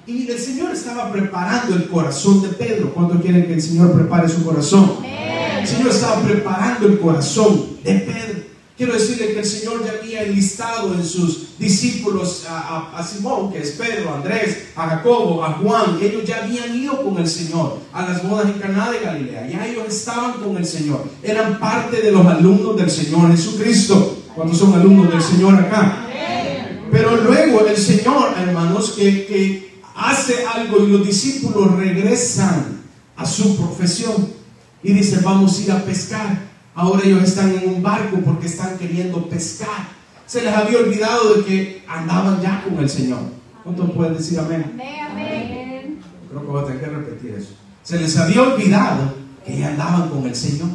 Y 0.06 0.30
el 0.30 0.40
Señor 0.40 0.72
estaba 0.72 1.12
preparando 1.12 1.76
el 1.76 1.88
corazón 1.88 2.42
de 2.42 2.50
Pedro. 2.50 2.94
¿Cuánto 2.94 3.22
quieren 3.22 3.46
que 3.46 3.54
el 3.54 3.62
Señor 3.62 3.94
prepare 3.94 4.28
su 4.28 4.44
corazón? 4.44 4.98
El 5.04 5.68
Señor 5.68 5.90
estaba 5.90 6.22
preparando 6.22 6.88
el 6.88 7.00
corazón 7.00 7.78
de 7.84 7.94
Pedro. 7.94 8.37
Quiero 8.78 8.94
decirle 8.94 9.34
que 9.34 9.40
el 9.40 9.46
Señor 9.46 9.84
ya 9.84 9.94
había 10.00 10.22
enlistado 10.22 10.94
en 10.94 11.04
sus 11.04 11.58
discípulos 11.58 12.46
a, 12.48 13.04
Simón, 13.04 13.52
que 13.52 13.58
es 13.58 13.72
Pedro, 13.72 14.12
a 14.12 14.18
Andrés, 14.18 14.68
a 14.76 14.88
Jacobo, 14.88 15.44
a 15.44 15.54
Juan. 15.54 15.98
Ellos 16.00 16.24
ya 16.26 16.44
habían 16.44 16.76
ido 16.76 17.04
con 17.04 17.18
el 17.18 17.28
Señor 17.28 17.80
a 17.92 18.04
las 18.04 18.22
bodas 18.30 18.46
en 18.46 18.60
Caná 18.60 18.92
de 18.92 19.00
Galilea. 19.00 19.48
Ya 19.48 19.66
ellos 19.66 19.86
estaban 19.88 20.34
con 20.34 20.56
el 20.58 20.66
Señor. 20.66 21.10
Eran 21.24 21.60
parte 21.60 22.04
de 22.04 22.12
los 22.12 22.24
alumnos 22.28 22.78
del 22.78 22.92
Señor 22.92 23.32
Jesucristo. 23.32 24.20
Cuando 24.36 24.54
son 24.54 24.72
alumnos 24.76 25.10
del 25.10 25.24
Señor 25.24 25.56
acá. 25.56 26.06
Pero 26.92 27.18
luego 27.18 27.66
el 27.66 27.78
Señor, 27.78 28.36
hermanos, 28.38 28.92
que, 28.92 29.26
que 29.26 29.82
hace 29.96 30.46
algo 30.46 30.86
y 30.86 30.92
los 30.92 31.04
discípulos 31.04 31.76
regresan 31.76 32.84
a 33.16 33.26
su 33.26 33.58
profesión 33.58 34.28
y 34.84 34.94
dicen, 34.94 35.22
vamos 35.24 35.58
a 35.58 35.62
ir 35.64 35.72
a 35.72 35.84
pescar. 35.84 36.57
Ahora 36.78 37.02
ellos 37.04 37.24
están 37.24 37.58
en 37.58 37.70
un 37.70 37.82
barco 37.82 38.20
porque 38.24 38.46
están 38.46 38.78
queriendo 38.78 39.28
pescar. 39.28 39.90
Se 40.28 40.44
les 40.44 40.54
había 40.54 40.78
olvidado 40.78 41.34
de 41.34 41.44
que 41.44 41.84
andaban 41.88 42.40
ya 42.40 42.64
con 42.64 42.78
el 42.78 42.88
Señor. 42.88 43.18
¿Cuántos 43.64 43.90
pueden 43.94 44.16
decir 44.16 44.40
amén? 44.40 44.80
Amén. 45.10 45.98
Creo 46.30 46.42
que 46.42 46.48
voy 46.48 46.62
a 46.62 46.66
tener 46.68 46.80
que 46.80 46.86
repetir 46.86 47.32
eso. 47.32 47.56
Se 47.82 47.98
les 48.00 48.16
había 48.16 48.44
olvidado 48.44 49.16
que 49.44 49.58
ya 49.58 49.70
andaban 49.70 50.10
con 50.10 50.24
el 50.28 50.36
Señor 50.36 50.70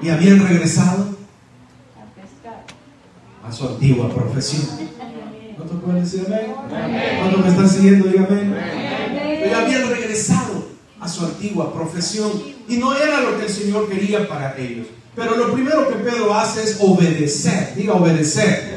y 0.00 0.10
habían 0.10 0.46
regresado 0.46 1.06
a 3.44 3.50
su 3.50 3.66
antigua 3.66 4.08
profesión. 4.08 4.78
¿Cuántos 5.56 5.82
pueden 5.82 6.04
decir 6.04 6.22
amén? 6.24 6.54
¿Cuántos 7.18 7.40
me 7.40 7.48
están 7.48 7.68
siguiendo? 7.68 8.08
Dígame. 8.10 8.40
amén. 8.42 9.50
Ya 9.50 9.60
habían 9.60 9.88
regresado 9.88 10.68
a 11.00 11.08
su 11.08 11.24
antigua 11.24 11.74
profesión 11.74 12.30
y 12.68 12.76
no 12.76 12.94
era 12.94 13.22
lo 13.22 13.36
que 13.36 13.46
el 13.46 13.50
Señor 13.50 13.88
quería 13.88 14.28
para 14.28 14.56
ellos. 14.56 14.86
Pero 15.16 15.34
lo 15.34 15.54
primero 15.54 15.88
que 15.88 15.94
Pedro 15.94 16.34
hace 16.34 16.62
es 16.62 16.76
obedecer. 16.78 17.74
Diga 17.74 17.94
obedecer. 17.94 18.76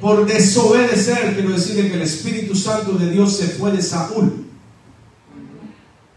Por 0.00 0.24
desobedecer, 0.24 1.34
quiero 1.34 1.50
decirle 1.50 1.88
que 1.88 1.96
el 1.96 2.02
Espíritu 2.02 2.54
Santo 2.54 2.92
de 2.92 3.10
Dios 3.10 3.36
se 3.36 3.48
fue 3.48 3.72
de 3.72 3.82
Saúl 3.82 4.46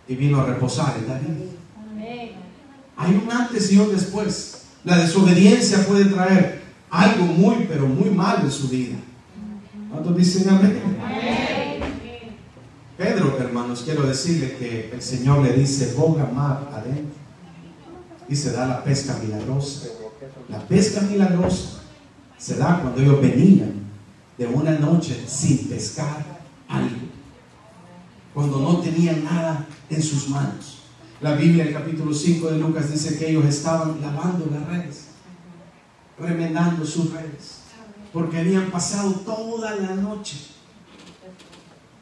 y 0.08 0.15
vino 0.15 0.39
a 0.39 0.46
reposar 0.46 0.98
en 1.00 1.08
David. 1.08 1.27
Hay 2.96 3.15
un 3.15 3.31
antes 3.31 3.72
y 3.72 3.79
un 3.79 3.91
después. 3.91 4.65
La 4.84 4.98
desobediencia 4.98 5.84
puede 5.88 6.05
traer 6.05 6.62
algo 6.91 7.25
muy, 7.25 7.65
pero 7.67 7.88
muy 7.88 8.12
malo 8.12 8.43
en 8.43 8.51
su 8.51 8.70
vida. 8.70 8.98
¿Cuántos 9.89 10.15
dicen 10.15 10.48
amén? 10.48 10.79
Pedro, 12.98 13.36
hermanos, 13.39 13.81
quiero 13.84 14.03
decirle 14.03 14.55
que 14.60 14.91
el 14.93 15.01
Señor 15.01 15.41
le 15.41 15.53
dice, 15.53 15.96
boga 15.98 16.25
mar 16.25 16.70
adentro 16.72 17.20
y 18.31 18.35
se 18.38 18.53
da 18.53 18.65
la 18.65 18.81
pesca 18.81 19.19
milagrosa. 19.21 19.89
La 20.47 20.65
pesca 20.65 21.01
milagrosa 21.01 21.81
se 22.38 22.55
da 22.55 22.81
cuando 22.81 23.01
ellos 23.01 23.21
venían 23.21 23.73
de 24.38 24.47
una 24.47 24.71
noche 24.79 25.21
sin 25.27 25.67
pescar 25.67 26.25
algo, 26.69 26.95
cuando 28.33 28.61
no 28.61 28.79
tenían 28.79 29.25
nada 29.25 29.67
en 29.89 30.01
sus 30.01 30.29
manos. 30.29 30.77
La 31.19 31.33
Biblia, 31.33 31.65
el 31.65 31.73
capítulo 31.73 32.13
5 32.13 32.51
de 32.51 32.57
Lucas, 32.57 32.89
dice 32.89 33.19
que 33.19 33.31
ellos 33.31 33.45
estaban 33.45 34.00
lavando 34.01 34.50
las 34.50 34.65
redes, 34.65 35.07
remendando 36.17 36.85
sus 36.85 37.11
redes, 37.11 37.63
porque 38.13 38.39
habían 38.39 38.71
pasado 38.71 39.11
toda 39.11 39.75
la 39.75 39.93
noche. 39.95 40.38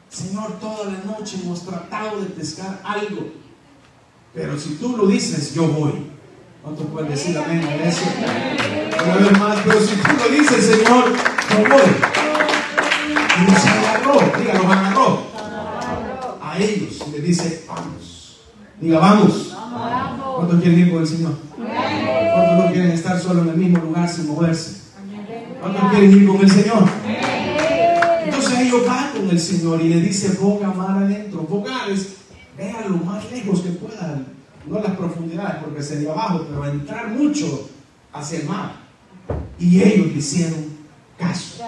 Señor, 0.09 0.59
toda 0.59 0.91
la 0.91 1.03
noche 1.05 1.39
hemos 1.43 1.65
tratado 1.65 2.21
de 2.21 2.27
pescar 2.27 2.79
algo, 2.83 3.31
pero 4.31 4.59
si 4.59 4.75
tú 4.75 4.95
lo 4.95 5.07
dices, 5.07 5.55
yo 5.55 5.67
voy. 5.67 6.18
¿Cuántos 6.69 6.87
pueden 6.91 7.09
decir 7.09 7.35
amén 7.35 7.63
a 7.65 7.75
eso? 7.83 8.03
Una 9.03 9.15
vez 9.15 9.39
más, 9.39 9.57
pero 9.65 9.81
si 9.81 9.95
tú 9.95 10.09
lo 10.19 10.29
dices, 10.29 10.65
Señor, 10.65 11.05
no 11.09 11.57
voy. 11.67 11.81
Y 13.39 13.51
nos 13.51 13.65
agarró, 13.65 14.37
diga, 14.37 14.53
los 14.53 14.65
agarró. 14.65 15.23
A 16.39 16.59
ellos 16.59 17.03
y 17.07 17.11
le 17.11 17.21
dice, 17.21 17.65
vamos. 17.67 18.37
Diga, 18.79 18.99
vamos. 18.99 19.57
¿Cuántos 20.35 20.61
quieren 20.61 20.79
ir 20.79 20.91
con 20.91 21.01
el 21.01 21.07
Señor? 21.07 21.31
¿Cuántos 21.57 22.65
no 22.65 22.71
quieren 22.71 22.91
estar 22.91 23.19
solo 23.19 23.41
en 23.41 23.49
el 23.49 23.57
mismo 23.57 23.79
lugar 23.79 24.07
sin 24.07 24.27
moverse? 24.27 24.81
¿Cuántos 25.59 25.89
quieren 25.89 26.11
ir 26.11 26.27
con 26.27 26.39
el 26.39 26.51
Señor? 26.51 26.83
Entonces 28.25 28.59
ellos 28.59 28.85
van 28.85 29.09
con 29.13 29.27
el 29.27 29.39
Señor 29.39 29.81
y 29.81 29.89
le 29.89 30.01
dice, 30.01 30.37
boga 30.39 30.67
mar 30.67 31.03
adentro. 31.03 31.41
Bogar 31.41 31.89
es, 31.89 32.09
vean 32.55 32.91
lo 32.91 32.97
más 32.97 33.23
lejos 33.31 33.61
que 33.61 33.69
puedan 33.69 34.38
no 34.69 34.79
las 34.79 34.95
profundidades 34.95 35.63
porque 35.63 35.81
sería 35.81 36.11
abajo, 36.11 36.45
pero 36.47 36.65
entrar 36.65 37.09
mucho 37.09 37.69
hacia 38.13 38.39
el 38.39 38.47
mar. 38.47 38.75
Y 39.57 39.81
ellos 39.81 40.07
le 40.07 40.13
hicieron 40.13 40.65
caso. 41.17 41.63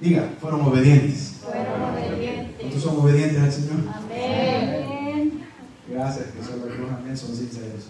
Diga, 0.00 0.28
fueron 0.40 0.62
obedientes. 0.62 1.36
Fueron 1.40 1.94
obedientes. 1.94 2.82
son 2.82 2.96
obedientes 2.98 3.42
al 3.42 3.52
Señor? 3.52 3.76
Amén. 3.94 5.44
Gracias, 5.88 6.26
que 6.26 6.44
solo 6.44 6.64
algunos 6.64 6.98
amén 6.98 7.16
son 7.16 7.34
sinceros. 7.34 7.86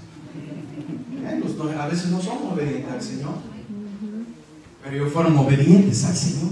A 1.79 1.87
veces 1.87 2.11
no 2.11 2.21
somos 2.21 2.53
obedientes 2.53 2.93
al 2.93 3.03
Señor. 3.03 3.35
Pero 4.83 4.97
ellos 4.97 5.13
fueron 5.13 5.39
obedientes 5.39 6.05
al 6.05 6.15
Señor. 6.15 6.51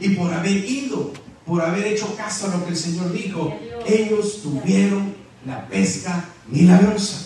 Y 0.00 0.08
por 0.10 0.32
haber 0.34 0.56
ido, 0.56 1.12
por 1.46 1.62
haber 1.62 1.86
hecho 1.86 2.12
caso 2.16 2.50
a 2.50 2.56
lo 2.56 2.64
que 2.64 2.70
el 2.70 2.76
Señor 2.76 3.12
dijo, 3.12 3.56
ellos 3.86 4.42
tuvieron 4.42 5.21
la 5.46 5.66
pesca 5.68 6.24
milagrosa. 6.48 7.18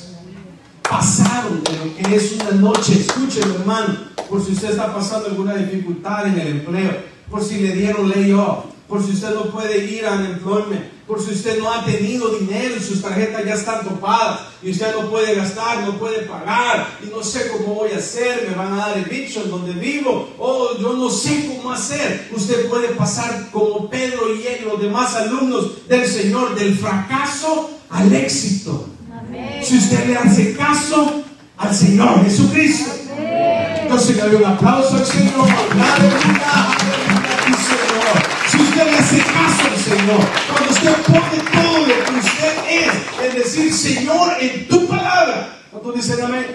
Pasaron 0.88 1.62
de 1.64 1.72
lo 1.72 1.96
que 1.96 2.16
es 2.16 2.32
una 2.32 2.50
noche, 2.52 3.00
escúchelo 3.00 3.56
hermano, 3.56 3.94
por 4.28 4.44
si 4.44 4.52
usted 4.52 4.70
está 4.70 4.94
pasando 4.94 5.28
alguna 5.28 5.56
dificultad 5.56 6.28
en 6.28 6.38
el 6.38 6.46
empleo, 6.48 6.92
por 7.28 7.42
si 7.42 7.58
le 7.58 7.74
dieron 7.74 8.08
layoff, 8.08 8.66
por 8.88 9.04
si 9.04 9.12
usted 9.12 9.34
no 9.34 9.46
puede 9.46 9.84
ir 9.84 10.06
al 10.06 10.24
employment, 10.26 10.84
por 11.06 11.22
si 11.22 11.32
usted 11.32 11.58
no 11.58 11.72
ha 11.72 11.84
tenido 11.84 12.28
dinero 12.30 12.74
y 12.76 12.82
sus 12.82 13.02
tarjetas 13.02 13.44
ya 13.44 13.54
están 13.54 13.84
topadas 13.84 14.40
y 14.62 14.70
usted 14.70 14.94
no 14.94 15.08
puede 15.08 15.34
gastar, 15.34 15.80
no 15.84 15.98
puede 15.98 16.22
pagar 16.22 16.86
y 17.04 17.10
no 17.10 17.22
sé 17.22 17.48
cómo 17.48 17.74
voy 17.74 17.92
a 17.92 17.98
hacer, 17.98 18.46
me 18.48 18.56
van 18.56 18.72
a 18.72 18.76
dar 18.76 18.98
el 18.98 19.04
bicho 19.04 19.42
en 19.42 19.50
donde 19.50 19.72
vivo, 19.72 20.30
o 20.38 20.46
oh, 20.46 20.78
yo 20.78 20.94
no 20.94 21.10
sé 21.10 21.46
cómo 21.46 21.72
hacer. 21.72 22.28
Usted 22.34 22.68
puede 22.68 22.88
pasar 22.88 23.50
como 23.52 23.88
Pedro 23.88 24.34
y 24.34 24.64
los 24.64 24.80
demás 24.80 25.14
alumnos 25.14 25.88
del 25.88 26.06
Señor, 26.06 26.54
del 26.54 26.76
fracaso 26.76 27.70
al 27.90 28.12
éxito. 28.12 28.86
Si 29.62 29.78
usted 29.78 30.06
le 30.06 30.16
hace 30.16 30.56
caso 30.56 31.24
al 31.56 31.74
Señor 31.74 32.22
Jesucristo. 32.24 32.92
Entonces 33.82 34.16
le 34.16 34.22
doy 34.22 34.34
un 34.36 34.44
aplauso 34.44 34.96
al 34.96 35.06
Señor. 35.06 35.46
Si 37.56 37.62
usted 37.62 37.76
le 37.90 38.35
hace 38.98 39.18
caso 39.18 39.68
al 39.70 39.78
Señor, 39.78 40.20
cuando 40.50 40.70
usted 40.70 40.94
pone 41.06 41.42
todo 41.52 41.86
lo 41.86 42.04
que 42.04 42.20
usted 42.20 42.54
es, 42.68 43.26
es 43.26 43.34
decir, 43.34 43.72
Señor, 43.72 44.32
en 44.40 44.68
tu 44.68 44.86
palabra. 44.86 45.52
¿Cuántos 45.70 45.94
dicen 45.94 46.24
amén? 46.24 46.46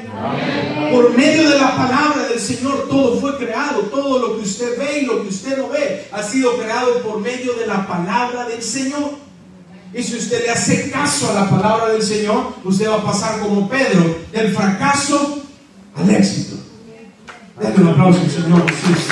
Por 0.91 1.15
medio 1.15 1.49
de 1.49 1.59
la 1.59 1.75
palabra 1.75 2.27
del 2.27 2.39
Señor 2.39 2.87
todo 2.89 3.19
fue 3.19 3.37
creado. 3.37 3.81
Todo 3.81 4.19
lo 4.19 4.35
que 4.35 4.41
usted 4.41 4.79
ve 4.79 5.01
y 5.01 5.05
lo 5.05 5.21
que 5.21 5.29
usted 5.29 5.57
no 5.57 5.69
ve 5.69 6.07
ha 6.11 6.23
sido 6.23 6.57
creado 6.57 7.01
por 7.03 7.19
medio 7.19 7.53
de 7.53 7.67
la 7.67 7.87
palabra 7.87 8.47
del 8.47 8.63
Señor. 8.63 9.11
Y 9.93 10.01
si 10.01 10.17
usted 10.17 10.45
le 10.45 10.51
hace 10.51 10.89
caso 10.89 11.29
a 11.31 11.33
la 11.33 11.49
palabra 11.49 11.89
del 11.89 12.01
Señor, 12.01 12.53
usted 12.63 12.89
va 12.89 12.95
a 12.95 13.03
pasar 13.03 13.39
como 13.41 13.69
Pedro, 13.69 14.17
del 14.31 14.55
fracaso 14.55 15.43
al 15.95 16.09
éxito. 16.09 16.55
Denle 17.59 17.81
un 17.81 17.87
aplauso 17.89 18.21
al 18.21 18.31
Señor 18.31 18.63
Jesús. 18.71 19.05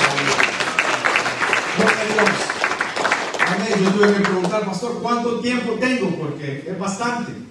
Amén. 3.48 3.84
Yo 3.84 3.88
tuve 4.00 4.13
que 4.13 4.22
preguntar, 4.22 4.65
pastor, 4.65 5.00
¿cuánto 5.01 5.39
tiempo 5.41 5.74
tengo? 5.74 6.10
Porque 6.12 6.65
es 6.68 6.79
bastante. 6.79 7.32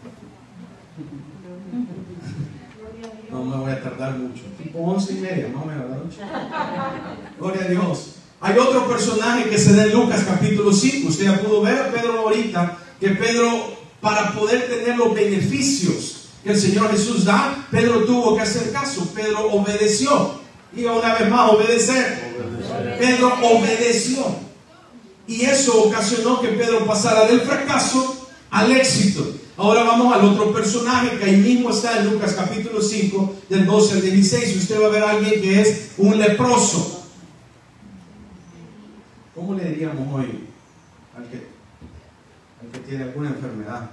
No 3.31 3.45
me 3.45 3.57
voy 3.59 3.71
a 3.71 3.83
tardar 3.83 4.17
mucho. 4.17 4.45
Tipo 4.57 4.79
once 4.79 5.13
y 5.13 5.17
media, 5.17 5.49
más 5.55 5.63
o 5.63 5.67
menos, 5.67 5.85
Gloria 7.39 7.63
a 7.63 7.69
Dios. 7.69 8.15
Hay 8.41 8.59
otro 8.59 8.89
personaje 8.89 9.51
que 9.51 9.59
se 9.59 9.77
da 9.77 9.85
en 9.85 9.93
Lucas 9.93 10.25
capítulo 10.27 10.73
5. 10.73 11.09
Usted 11.09 11.25
ya 11.27 11.39
pudo 11.39 11.61
ver 11.61 11.79
a 11.79 11.91
Pedro 11.91 12.21
ahorita 12.21 12.79
que 12.99 13.11
Pedro, 13.11 13.77
para 14.01 14.33
poder 14.33 14.67
tener 14.69 14.97
los 14.97 15.15
beneficios 15.15 16.31
que 16.43 16.53
el 16.53 16.59
Señor 16.59 16.91
Jesús 16.91 17.27
da, 17.27 17.67
Pedro 17.71 18.07
tuvo 18.07 18.35
que 18.35 18.43
hacer 18.43 18.73
caso, 18.73 19.07
Pedro 19.15 19.53
obedeció. 19.53 20.41
Diga 20.73 20.93
una 20.93 21.15
vez 21.15 21.29
más, 21.29 21.51
obedecer. 21.53 22.33
Pedro 22.99 23.35
obedeció. 23.43 24.48
Y 25.29 25.43
eso 25.43 25.85
ocasionó 25.85 26.41
que 26.41 26.49
Pedro 26.49 26.85
pasara 26.87 27.27
del 27.27 27.43
fracaso 27.43 28.29
al 28.51 28.73
éxito. 28.73 29.35
Ahora 29.57 29.85
vamos 29.85 30.15
al 30.15 30.25
otro 30.25 30.53
personaje 30.53 31.19
que 31.19 31.25
ahí 31.25 31.37
mismo 31.37 31.71
está 31.71 31.99
en 31.99 32.11
Lucas 32.11 32.33
capítulo 32.33 32.81
5, 32.81 33.37
del 33.49 33.67
12 33.67 33.95
al 33.95 34.03
16. 34.03 34.57
Usted 34.57 34.81
va 34.81 34.87
a 34.87 34.91
ver 34.91 35.03
a 35.03 35.11
alguien 35.11 35.41
que 35.41 35.61
es 35.61 35.91
un 35.99 36.19
leproso. 36.19 37.05
¿Cómo 39.35 39.55
le 39.55 39.69
diríamos 39.69 40.13
hoy 40.15 40.49
al 41.17 41.29
que 41.29 42.79
tiene 42.87 43.05
alguna 43.05 43.31
enfermedad. 43.31 43.91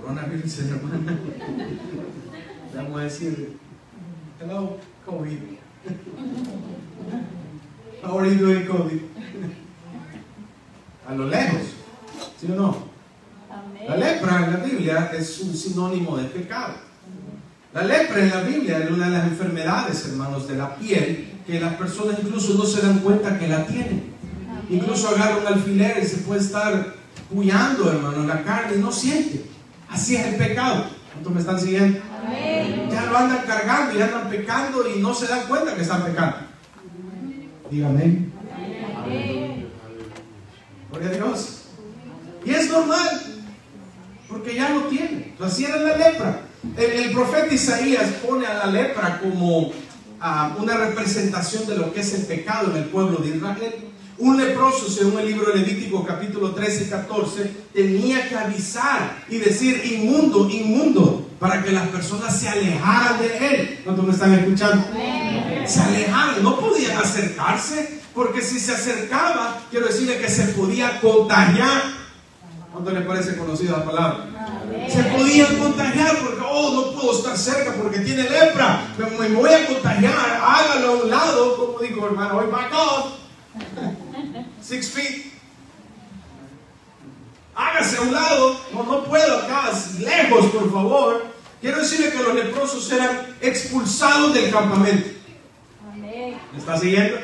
Coronavirus, 0.00 0.58
hermana. 0.58 1.18
Vamos 2.74 3.00
a 3.00 3.04
decir, 3.04 3.58
hello, 4.40 4.78
COVID. 5.04 5.38
How 8.02 8.18
are 8.18 8.26
you 8.26 8.34
doing, 8.34 8.66
COVID? 8.66 9.00
A 11.08 11.14
lo 11.14 11.26
lejos, 11.28 11.62
¿sí 12.40 12.48
o 12.50 12.56
no? 12.56 12.76
La 13.86 13.96
lepra 13.96 14.44
en 14.44 14.52
la 14.52 14.56
Biblia 14.58 15.12
es 15.16 15.40
un 15.40 15.54
sinónimo 15.54 16.16
de 16.16 16.24
pecado. 16.24 16.74
La 17.72 17.84
lepra 17.84 18.20
en 18.20 18.30
la 18.30 18.40
Biblia 18.40 18.78
es 18.78 18.90
una 18.90 19.06
de 19.06 19.12
las 19.12 19.26
enfermedades, 19.28 20.04
hermanos, 20.08 20.48
de 20.48 20.56
la 20.56 20.74
piel, 20.76 21.42
que 21.46 21.60
las 21.60 21.74
personas 21.74 22.18
incluso 22.20 22.54
no 22.54 22.64
se 22.64 22.82
dan 22.82 22.98
cuenta 22.98 23.38
que 23.38 23.46
la 23.46 23.66
tienen. 23.66 24.12
Incluso 24.68 25.08
agarra 25.08 25.38
un 25.38 25.46
alfiler 25.46 26.00
y 26.02 26.06
se 26.06 26.18
puede 26.18 26.40
estar 26.40 26.94
puyando, 27.32 27.88
hermano, 27.88 28.24
la 28.24 28.42
carne 28.42 28.78
y 28.78 28.80
no 28.80 28.90
siente. 28.90 29.44
Así 29.88 30.16
es 30.16 30.26
el 30.26 30.36
pecado. 30.36 30.86
¿Cuántos 31.12 31.32
me 31.32 31.40
están 31.40 31.60
siguiendo? 31.60 32.00
Ya 32.90 33.06
lo 33.06 33.16
andan 33.16 33.44
cargando 33.46 33.96
y 33.96 34.02
andan 34.02 34.28
pecando 34.28 34.88
y 34.88 35.00
no 35.00 35.14
se 35.14 35.28
dan 35.28 35.46
cuenta 35.46 35.74
que 35.76 35.82
están 35.82 36.04
pecando. 36.04 36.51
Dígame. 37.72 38.26
Gloria 40.90 41.08
a 41.08 41.12
Dios. 41.12 41.62
Y 42.44 42.50
es 42.50 42.70
normal, 42.70 43.08
porque 44.28 44.54
ya 44.54 44.68
lo 44.70 44.82
tiene. 44.82 45.34
Así 45.40 45.64
era 45.64 45.78
la 45.78 45.96
lepra. 45.96 46.42
El, 46.76 47.12
profeta 47.12 47.54
Isaías 47.54 48.10
pone 48.26 48.46
a 48.46 48.58
la 48.58 48.66
lepra 48.66 49.20
como 49.20 49.72
ah, 50.20 50.54
una 50.60 50.76
representación 50.76 51.66
de 51.66 51.78
lo 51.78 51.94
que 51.94 52.00
es 52.00 52.12
el 52.12 52.26
pecado 52.26 52.72
en 52.72 52.76
el 52.76 52.84
pueblo 52.90 53.16
de 53.18 53.36
Israel. 53.36 53.74
Un 54.18 54.36
leproso, 54.36 54.90
según 54.90 55.18
el 55.20 55.28
libro 55.28 55.50
de 55.50 55.60
Levítico 55.60 56.04
capítulo 56.04 56.52
13 56.52 56.84
y 56.84 56.88
14, 56.88 57.50
tenía 57.72 58.28
que 58.28 58.36
avisar 58.36 59.24
y 59.30 59.38
decir 59.38 59.82
inmundo, 59.94 60.46
inmundo, 60.50 61.26
para 61.40 61.64
que 61.64 61.72
las 61.72 61.88
personas 61.88 62.38
se 62.38 62.50
alejaran 62.50 63.18
de 63.18 63.48
él. 63.48 63.80
¿Cuántos 63.82 64.04
me 64.04 64.12
están 64.12 64.34
escuchando? 64.34 64.84
Se 65.66 65.80
alejaran, 65.80 66.42
no 66.42 66.58
podían 66.58 66.98
acercarse, 66.98 68.00
porque 68.14 68.42
si 68.42 68.58
se 68.58 68.72
acercaba, 68.72 69.60
quiero 69.70 69.86
decirle 69.86 70.18
que 70.18 70.28
se 70.28 70.48
podía 70.48 71.00
contagiar. 71.00 71.82
¿Cuánto 72.72 72.90
les 72.90 73.06
parece 73.06 73.36
conocida 73.36 73.78
la 73.78 73.84
palabra? 73.84 74.26
Se 74.88 75.02
podían 75.04 75.56
contagiar 75.58 76.18
porque, 76.18 76.42
oh, 76.48 76.72
no 76.74 76.98
puedo 76.98 77.18
estar 77.18 77.36
cerca 77.36 77.74
porque 77.74 78.00
tiene 78.00 78.28
lepra. 78.28 78.86
Me, 78.98 79.28
me 79.28 79.36
voy 79.36 79.52
a 79.52 79.66
contagiar. 79.66 80.40
Hágalo 80.42 80.88
a 80.88 81.02
un 81.02 81.10
lado, 81.10 81.56
como 81.56 81.78
dijo 81.78 82.06
hermano, 82.06 82.38
hoy 82.38 82.46
back 82.50 82.72
off. 82.74 83.12
Six 84.62 84.90
feet. 84.90 85.32
Hágase 87.54 87.98
a 87.98 88.00
un 88.00 88.12
lado. 88.12 88.60
No, 88.72 88.82
no 88.84 89.04
puedo 89.04 89.38
acá, 89.38 89.70
lejos, 89.98 90.46
por 90.46 90.72
favor. 90.72 91.26
Quiero 91.60 91.78
decirle 91.78 92.10
que 92.10 92.22
los 92.22 92.34
leprosos 92.34 92.90
eran 92.90 93.36
expulsados 93.40 94.34
del 94.34 94.50
campamento. 94.50 95.21
¿Me 96.52 96.58
está 96.58 96.78
siguiendo? 96.78 97.16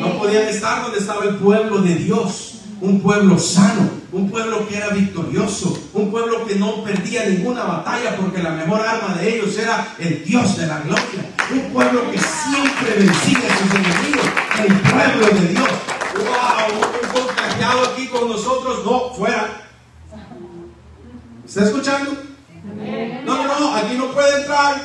No 0.00 0.18
podían 0.18 0.48
estar 0.48 0.82
donde 0.82 0.98
estaba 0.98 1.24
el 1.24 1.36
pueblo 1.36 1.78
de 1.78 1.94
Dios. 1.94 2.52
Un 2.80 3.00
pueblo 3.00 3.38
sano, 3.38 3.88
un 4.12 4.30
pueblo 4.30 4.68
que 4.68 4.76
era 4.76 4.90
victorioso, 4.90 5.78
un 5.94 6.10
pueblo 6.10 6.44
que 6.44 6.56
no 6.56 6.84
perdía 6.84 7.24
ninguna 7.24 7.64
batalla 7.64 8.14
porque 8.16 8.42
la 8.42 8.50
mejor 8.50 8.82
arma 8.82 9.14
de 9.14 9.34
ellos 9.34 9.56
era 9.56 9.94
el 9.98 10.22
Dios 10.22 10.58
de 10.58 10.66
la 10.66 10.80
gloria. 10.80 11.34
Un 11.52 11.72
pueblo 11.72 12.10
que 12.10 12.18
siempre 12.18 12.96
vencía 12.98 13.38
a 13.38 13.58
sus 13.58 13.74
enemigos, 13.74 14.26
el 14.58 14.74
pueblo 14.90 15.40
de 15.40 15.48
Dios. 15.48 15.68
¡Wow! 16.18 16.80
Un 17.02 17.20
contagiado 17.26 17.84
aquí 17.86 18.06
con 18.08 18.28
nosotros, 18.28 18.84
no, 18.84 19.14
fuera. 19.14 19.62
¿Está 21.46 21.64
escuchando? 21.64 22.12
No, 23.24 23.46
no, 23.46 23.60
no, 23.60 23.74
aquí 23.74 23.94
no 23.96 24.12
puede 24.12 24.42
entrar. 24.42 24.82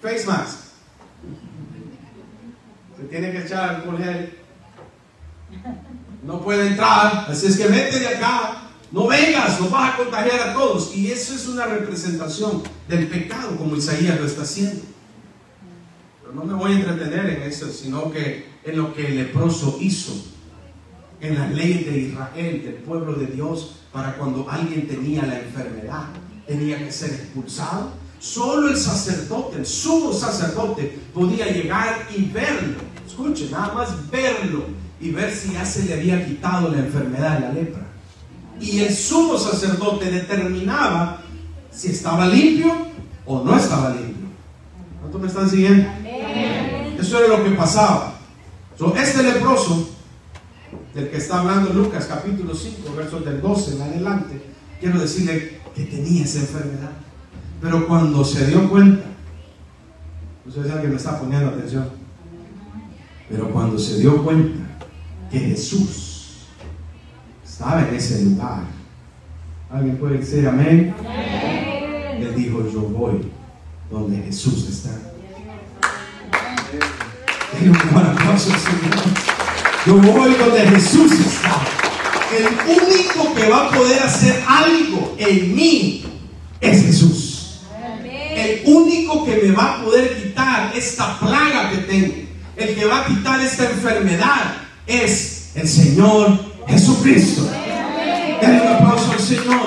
Face 0.00 0.24
mask. 0.26 0.63
Tiene 3.08 3.32
que 3.32 3.42
echar 3.42 3.76
alcohol 3.76 3.98
gel. 3.98 4.38
No 6.24 6.40
puede 6.40 6.68
entrar, 6.68 7.26
así 7.28 7.46
es 7.46 7.56
que 7.56 7.66
vete 7.66 7.98
de 7.98 8.08
acá. 8.08 8.62
No 8.90 9.08
vengas, 9.08 9.60
nos 9.60 9.70
vas 9.70 9.94
a 9.94 9.96
contagiar 9.96 10.48
a 10.48 10.54
todos. 10.54 10.94
Y 10.94 11.10
eso 11.10 11.34
es 11.34 11.46
una 11.48 11.66
representación 11.66 12.62
del 12.88 13.08
pecado, 13.08 13.56
como 13.56 13.76
Isaías 13.76 14.18
lo 14.20 14.26
está 14.26 14.42
haciendo. 14.42 14.82
Pero 16.22 16.34
no 16.34 16.44
me 16.44 16.54
voy 16.54 16.72
a 16.72 16.74
entretener 16.76 17.30
en 17.30 17.42
eso, 17.42 17.70
sino 17.70 18.10
que 18.10 18.46
en 18.64 18.78
lo 18.78 18.94
que 18.94 19.06
el 19.08 19.16
leproso 19.16 19.78
hizo, 19.80 20.12
en 21.20 21.38
la 21.38 21.48
ley 21.48 21.84
de 21.84 21.98
Israel, 21.98 22.62
del 22.64 22.74
pueblo 22.74 23.14
de 23.14 23.26
Dios, 23.26 23.80
para 23.92 24.16
cuando 24.16 24.48
alguien 24.48 24.86
tenía 24.86 25.24
la 25.26 25.40
enfermedad, 25.40 26.04
tenía 26.46 26.78
que 26.78 26.92
ser 26.92 27.10
expulsado. 27.10 27.92
Solo 28.18 28.68
el 28.68 28.76
sacerdote, 28.76 29.58
el 29.58 29.66
sumo 29.66 30.12
sacerdote, 30.12 30.98
podía 31.12 31.46
llegar 31.46 32.08
y 32.16 32.26
verlo. 32.26 32.93
Escuche, 33.14 33.48
nada 33.48 33.72
más 33.72 34.10
verlo 34.10 34.64
y 35.00 35.10
ver 35.10 35.32
si 35.32 35.52
ya 35.52 35.64
se 35.64 35.84
le 35.84 35.94
había 35.94 36.26
quitado 36.26 36.68
la 36.68 36.78
enfermedad 36.78 37.38
de 37.38 37.40
la 37.46 37.52
lepra. 37.52 37.86
Y 38.60 38.80
el 38.80 38.92
sumo 38.92 39.38
sacerdote 39.38 40.10
determinaba 40.10 41.22
si 41.70 41.90
estaba 41.90 42.26
limpio 42.26 42.74
o 43.24 43.44
no 43.44 43.56
estaba 43.56 43.90
limpio. 43.90 44.26
¿Cuántos 45.00 45.20
me 45.20 45.28
están 45.28 45.48
siguiendo? 45.48 45.88
Eso 46.98 47.18
era 47.20 47.38
lo 47.38 47.44
que 47.44 47.50
pasaba. 47.50 48.14
este 48.96 49.22
leproso, 49.22 49.90
del 50.92 51.08
que 51.08 51.18
está 51.18 51.38
hablando 51.38 51.72
Lucas 51.72 52.06
capítulo 52.06 52.52
5, 52.52 52.94
versos 52.96 53.24
del 53.24 53.40
12 53.40 53.76
en 53.76 53.82
adelante, 53.82 54.42
quiero 54.80 54.98
decirle 54.98 55.60
que 55.72 55.84
tenía 55.84 56.24
esa 56.24 56.40
enfermedad. 56.40 56.90
Pero 57.62 57.86
cuando 57.86 58.24
se 58.24 58.44
dio 58.48 58.68
cuenta, 58.68 59.04
ustedes 60.44 60.66
saben 60.66 60.82
que 60.82 60.88
me 60.88 60.96
está 60.96 61.20
poniendo 61.20 61.50
atención, 61.50 62.03
pero 63.28 63.50
cuando 63.50 63.78
se 63.78 63.98
dio 63.98 64.22
cuenta 64.22 64.64
que 65.30 65.38
Jesús 65.38 66.14
estaba 67.44 67.88
en 67.88 67.94
ese 67.94 68.24
lugar. 68.24 68.64
¿Alguien 69.70 69.96
puede 69.96 70.18
decir 70.18 70.46
amén? 70.46 70.94
Él 72.20 72.34
dijo, 72.36 72.68
yo 72.72 72.80
voy 72.82 73.30
donde 73.90 74.22
Jesús 74.22 74.68
está. 74.68 74.90
Yo 79.86 79.94
voy 79.94 80.34
donde 80.34 80.60
Jesús 80.68 81.12
está. 81.12 81.60
El 82.36 82.46
único 82.68 83.34
que 83.34 83.48
va 83.48 83.68
a 83.68 83.70
poder 83.70 84.02
hacer 84.02 84.42
algo 84.46 85.14
en 85.18 85.54
mí 85.54 86.04
es 86.60 86.84
Jesús. 86.86 87.60
El 88.34 88.62
único 88.66 89.24
que 89.24 89.36
me 89.36 89.52
va 89.52 89.74
a 89.74 89.84
poder 89.84 90.22
quitar 90.22 90.72
esta 90.76 91.18
plaga 91.18 91.70
que 91.70 91.76
tengo. 91.78 92.14
El 92.56 92.74
que 92.74 92.84
va 92.84 93.00
a 93.00 93.06
quitar 93.06 93.40
esta 93.40 93.68
enfermedad 93.68 94.56
es 94.86 95.50
el 95.56 95.68
Señor 95.68 96.38
Jesucristo. 96.68 97.50
Denle 98.40 98.60
un 98.62 98.68
aplauso 98.68 99.12
al 99.12 99.20
Señor. 99.20 99.66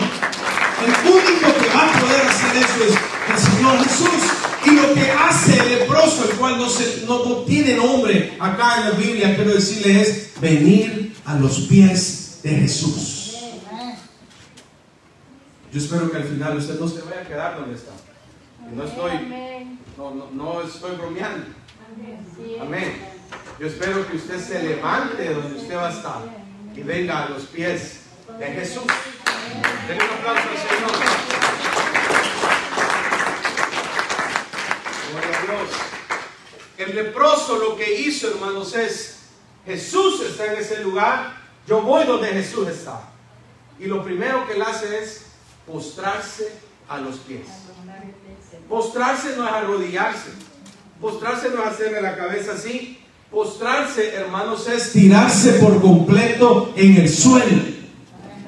El 0.85 1.11
único 1.11 1.59
que 1.59 1.67
va 1.75 1.85
a 1.85 1.99
poder 1.99 2.21
hacer 2.27 2.57
eso 2.57 2.83
es 2.87 3.43
el 3.43 3.51
Señor 3.51 3.83
Jesús. 3.83 4.23
Y 4.65 4.71
lo 4.71 4.93
que 4.93 5.11
hace 5.11 5.59
el 5.59 5.79
leproso, 5.79 6.29
el 6.29 6.37
cual 6.37 6.57
no, 6.57 6.69
se, 6.69 7.05
no, 7.05 7.19
tiene 7.43 7.75
nombre 7.75 8.37
acá 8.39 8.77
en 8.77 8.89
la 8.89 8.91
Biblia, 8.91 9.35
quiero 9.35 9.53
decirle 9.53 10.01
es 10.01 10.31
venir 10.39 11.15
a 11.25 11.35
los 11.35 11.59
pies 11.61 12.39
de 12.43 12.49
Jesús. 12.51 13.35
Yo 15.71 15.79
espero 15.79 16.09
que 16.09 16.17
al 16.17 16.23
final 16.23 16.57
usted 16.57 16.79
no 16.79 16.87
se 16.87 17.01
vaya 17.01 17.21
a 17.21 17.27
quedar 17.27 17.59
donde 17.59 17.75
está. 17.75 17.91
no 18.73 18.83
estoy, 18.83 19.11
no, 19.97 20.15
no, 20.15 20.31
no 20.31 20.61
estoy 20.61 20.95
bromeando. 20.95 21.45
Amén. 22.61 23.01
Yo 23.59 23.67
espero 23.67 24.07
que 24.07 24.17
usted 24.17 24.39
se 24.39 24.61
levante 24.61 25.33
donde 25.33 25.59
usted 25.59 25.75
va 25.75 25.87
a 25.87 25.91
estar 25.91 26.21
y 26.75 26.81
venga 26.81 27.23
a 27.23 27.29
los 27.29 27.43
pies 27.43 28.01
de 28.37 28.45
Jesús. 28.45 28.83
Denle 29.87 30.03
un 30.03 30.11
aplauso 30.11 30.49
al 30.49 30.57
Señor. 30.57 30.91
Gloria 35.11 35.39
a 35.39 35.41
Dios. 35.41 35.69
El 36.77 36.95
leproso 36.95 37.57
lo 37.57 37.75
que 37.75 38.01
hizo, 38.01 38.29
hermanos, 38.31 38.75
es 38.75 39.17
Jesús 39.65 40.21
está 40.21 40.53
en 40.53 40.59
ese 40.59 40.81
lugar, 40.81 41.33
yo 41.67 41.81
voy 41.81 42.05
donde 42.05 42.27
Jesús 42.27 42.67
está. 42.67 43.01
Y 43.79 43.85
lo 43.85 44.03
primero 44.03 44.45
que 44.45 44.53
él 44.53 44.61
hace 44.61 45.03
es 45.03 45.25
postrarse 45.65 46.51
a 46.87 46.99
los 46.99 47.17
pies. 47.17 47.47
Postrarse 48.69 49.35
no 49.35 49.47
es 49.47 49.53
arrodillarse. 49.53 50.46
Postrarse 51.01 51.49
no 51.49 51.61
es 51.61 51.69
hacerle 51.69 52.01
la 52.01 52.15
cabeza 52.15 52.53
así. 52.53 52.97
Postrarse, 53.31 54.15
hermanos, 54.15 54.67
es 54.67 54.93
tirarse 54.93 55.53
por 55.53 55.79
completo 55.81 56.73
en 56.75 56.97
el 56.97 57.09
suelo. 57.09 57.61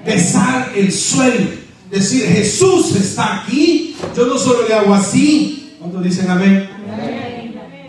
Besar 0.06 0.72
el 0.76 0.92
suelo. 0.92 1.48
Decir, 1.92 2.26
Jesús 2.26 2.96
está 2.96 3.42
aquí. 3.42 3.96
Yo 4.16 4.26
no 4.26 4.38
solo 4.38 4.68
le 4.68 4.74
hago 4.74 4.94
así. 4.94 5.76
¿Cuántos 5.80 6.04
dicen 6.04 6.30
amén? 6.30 6.70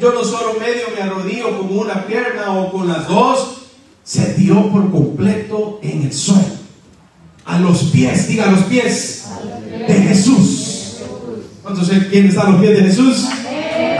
Yo 0.01 0.13
no 0.13 0.25
solo 0.25 0.59
medio 0.59 0.87
me 0.95 1.03
arrodillo 1.03 1.59
con 1.59 1.79
una 1.79 2.07
pierna 2.07 2.53
o 2.53 2.71
con 2.71 2.89
las 2.89 3.09
dos. 3.09 3.57
Se 4.05 4.35
tiró 4.35 4.71
por 4.71 4.91
completo 4.91 5.79
en 5.83 6.03
el 6.03 6.13
suelo. 6.13 6.43
los 7.61 7.85
pies, 7.85 8.29
diga 8.29 8.49
a 8.49 8.53
los 8.53 8.65
pies 8.65 9.25
de 9.87 9.95
Jesús. 9.95 10.97
¿Cuántos 11.63 11.89
quién 12.11 12.27
está 12.27 12.43
a 12.43 12.51
los 12.51 12.61
pies 12.61 12.77
de 12.79 12.85
Jesús? 12.85 13.29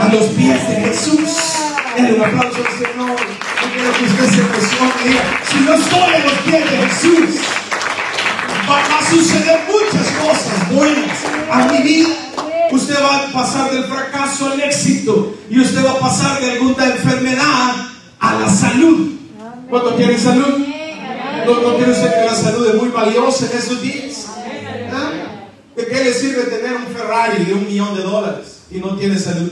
A 0.01 0.07
los 0.11 0.25
pies 0.29 0.67
de 0.67 0.75
Jesús. 0.75 1.29
Denle 1.95 2.13
un 2.13 2.23
aplauso 2.23 2.57
al 2.57 2.73
Señor. 2.73 3.15
Quiero 3.73 3.93
que 3.93 4.03
usted 4.05 4.25
se 4.29 5.07
diga, 5.07 5.21
si 5.47 5.65
yo 5.65 5.73
estoy 5.75 6.13
a 6.13 6.19
los 6.25 6.33
pies 6.39 6.71
de 6.71 6.77
Jesús, 6.77 7.41
va 8.67 8.79
a 8.79 9.09
suceder 9.09 9.59
muchas 9.67 10.07
cosas 10.17 10.73
buenas 10.73 11.17
a 11.51 11.65
mi 11.71 11.83
vida. 11.83 12.09
Usted 12.71 12.95
va 13.01 13.17
a 13.17 13.31
pasar 13.31 13.71
del 13.71 13.83
fracaso 13.83 14.51
al 14.51 14.61
éxito 14.61 15.35
y 15.49 15.59
usted 15.59 15.85
va 15.85 15.91
a 15.91 15.99
pasar 15.99 16.41
de 16.41 16.51
alguna 16.51 16.85
enfermedad 16.85 17.75
a 18.19 18.33
la 18.35 18.49
salud. 18.49 19.11
¿Cuántos 19.69 19.95
quieren 19.95 20.19
salud? 20.19 20.65
¿No, 21.45 21.61
no 21.61 21.75
quiere 21.77 21.91
usted 21.91 22.13
que 22.13 22.25
la 22.25 22.35
salud 22.35 22.67
es 22.67 22.75
muy 22.75 22.89
valiosa 22.89 23.45
en 23.51 23.57
esos 23.57 23.81
días? 23.81 24.25
¿Ah? 24.91 25.11
¿De 25.75 25.85
qué 25.85 26.03
le 26.03 26.13
sirve 26.13 26.43
tener 26.43 26.75
un 26.75 26.87
Ferrari 26.87 27.45
de 27.45 27.53
un 27.53 27.65
millón 27.65 27.95
de 27.95 28.01
dólares 28.01 28.63
y 28.71 28.79
no 28.79 28.95
tiene 28.97 29.19
salud? 29.19 29.51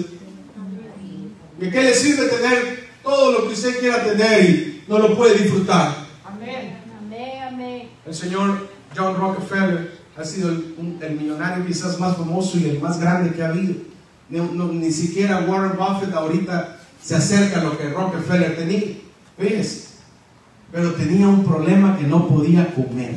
¿De 1.59 1.69
qué 1.69 1.83
le 1.83 1.93
sirve 1.93 2.27
tener 2.27 2.87
todo 3.03 3.33
lo 3.33 3.47
que 3.47 3.53
usted 3.53 3.79
quiera 3.79 4.01
tener 4.03 4.49
y 4.49 4.83
no 4.87 4.97
lo 4.97 5.17
puede 5.17 5.39
disfrutar? 5.39 6.07
El 8.05 8.15
señor 8.15 8.69
John 8.95 9.17
Rockefeller 9.17 9.99
ha 10.17 10.23
sido 10.23 10.49
el, 10.49 11.17
millonario 11.19 11.65
quizás 11.65 11.99
más 11.99 12.15
famoso 12.15 12.57
y 12.57 12.69
el 12.69 12.79
más 12.79 12.99
grande 12.99 13.31
que 13.31 13.43
ha 13.43 13.49
habido. 13.49 13.75
ni 14.29 14.91
siquiera 14.91 15.41
Warren 15.41 15.77
Buffett 15.77 16.13
ahorita 16.13 16.79
se 17.01 17.15
acerca 17.15 17.59
a 17.59 17.63
lo 17.65 17.77
que 17.77 17.89
Rockefeller 17.89 18.55
tenía. 18.55 18.95
Fíjese. 19.37 19.89
Pero 20.71 20.93
tenía 20.93 21.27
un 21.27 21.43
problema 21.43 21.97
que 21.97 22.05
no 22.05 22.27
podía 22.27 22.73
comer. 22.73 23.15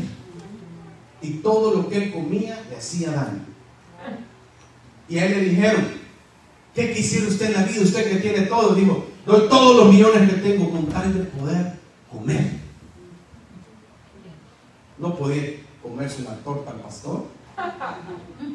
Y 1.20 1.34
todo 1.34 1.76
lo 1.76 1.88
que 1.88 1.96
él 1.96 2.12
comía 2.12 2.60
le 2.68 2.76
hacía 2.76 3.12
daño. 3.12 3.40
Y 5.08 5.18
a 5.18 5.26
él 5.26 5.32
le 5.32 5.40
dijeron, 5.50 6.01
¿qué 6.74 6.92
quisiera 6.92 7.28
usted 7.28 7.46
en 7.46 7.52
la 7.54 7.62
vida? 7.64 7.82
Usted 7.82 8.10
que 8.10 8.16
tiene 8.16 8.46
todo. 8.46 8.74
Dijo, 8.74 9.06
doy 9.26 9.48
todos 9.48 9.76
los 9.76 9.92
millones 9.92 10.30
que 10.30 10.36
tengo 10.36 10.70
con 10.70 10.86
tal 10.86 11.12
de 11.12 11.24
poder 11.24 11.74
comer. 12.10 12.60
No 14.98 15.16
podía 15.16 15.60
comerse 15.82 16.22
una 16.22 16.36
torta 16.36 16.70
al 16.70 16.80
pastor, 16.80 17.26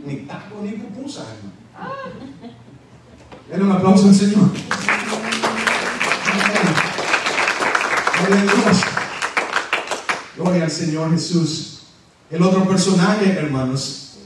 ni 0.06 0.16
taco, 0.18 0.62
ni 0.64 0.72
pupusa, 0.72 1.26
Denle 3.50 3.66
un 3.66 3.72
aplauso 3.72 4.08
al 4.08 4.16
Señor. 4.16 4.50
Gloria 10.36 10.64
al 10.64 10.72
Señor 10.72 11.12
Jesús. 11.12 11.82
El 12.30 12.44
otro 12.44 12.68
personaje, 12.68 13.32
hermanos, 13.32 14.18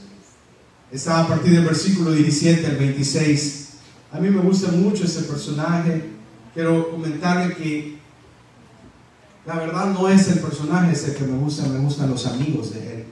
está 0.90 1.20
a 1.20 1.28
partir 1.28 1.52
del 1.52 1.64
versículo 1.64 2.12
17 2.12 2.66
al 2.66 2.76
26. 2.76 3.71
A 4.12 4.18
mí 4.18 4.28
me 4.28 4.42
gusta 4.42 4.70
mucho 4.72 5.04
ese 5.04 5.22
personaje. 5.22 6.10
Quiero 6.52 6.90
comentarle 6.90 7.54
que 7.54 7.96
la 9.46 9.56
verdad 9.56 9.86
no 9.86 10.08
es 10.08 10.28
el 10.28 10.40
personaje 10.40 10.92
ese 10.92 11.14
que 11.14 11.24
me 11.24 11.38
gusta, 11.38 11.66
me 11.66 11.78
gustan 11.78 12.10
los 12.10 12.26
amigos 12.26 12.74
de 12.74 12.94
él. 12.94 13.04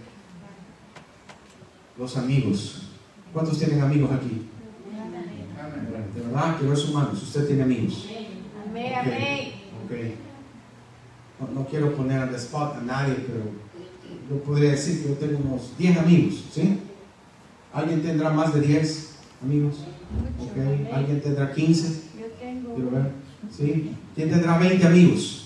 Los 1.99 2.17
amigos. 2.17 2.83
¿Cuántos 3.33 3.59
tienen 3.59 3.81
amigos 3.81 4.11
aquí? 4.13 4.47
De 6.15 6.21
verdad 6.21 6.59
que 6.59 6.67
humanos, 6.67 7.23
usted 7.23 7.47
tiene 7.47 7.63
amigos. 7.63 8.07
Amén, 8.69 8.93
amén. 8.95 9.53
No, 11.55 11.67
quiero 11.67 11.97
poner 11.97 12.21
al 12.21 12.35
spot 12.35 12.77
a 12.77 12.81
nadie, 12.83 13.15
pero 13.27 13.45
yo 14.29 14.43
podría 14.45 14.73
decir 14.73 15.03
que 15.03 15.09
yo 15.09 15.15
tengo 15.15 15.39
unos 15.39 15.77
10 15.79 15.99
amigos, 15.99 16.45
¿sí? 16.53 16.79
¿Alguien 17.73 18.03
tendrá 18.03 18.31
más 18.31 18.53
de 18.53 18.61
10 18.61 19.15
amigos? 19.43 19.77
Okay. 20.51 20.91
¿Alguien 20.93 21.21
tendrá 21.21 21.53
15? 21.53 22.03
Yo 22.19 22.27
tengo. 22.41 22.75
Quiero 22.75 22.91
ver. 22.91 23.11
¿Sí? 23.51 23.93
¿Quién 24.15 24.31
tendrá 24.31 24.59
20 24.59 24.87
amigos? 24.87 25.41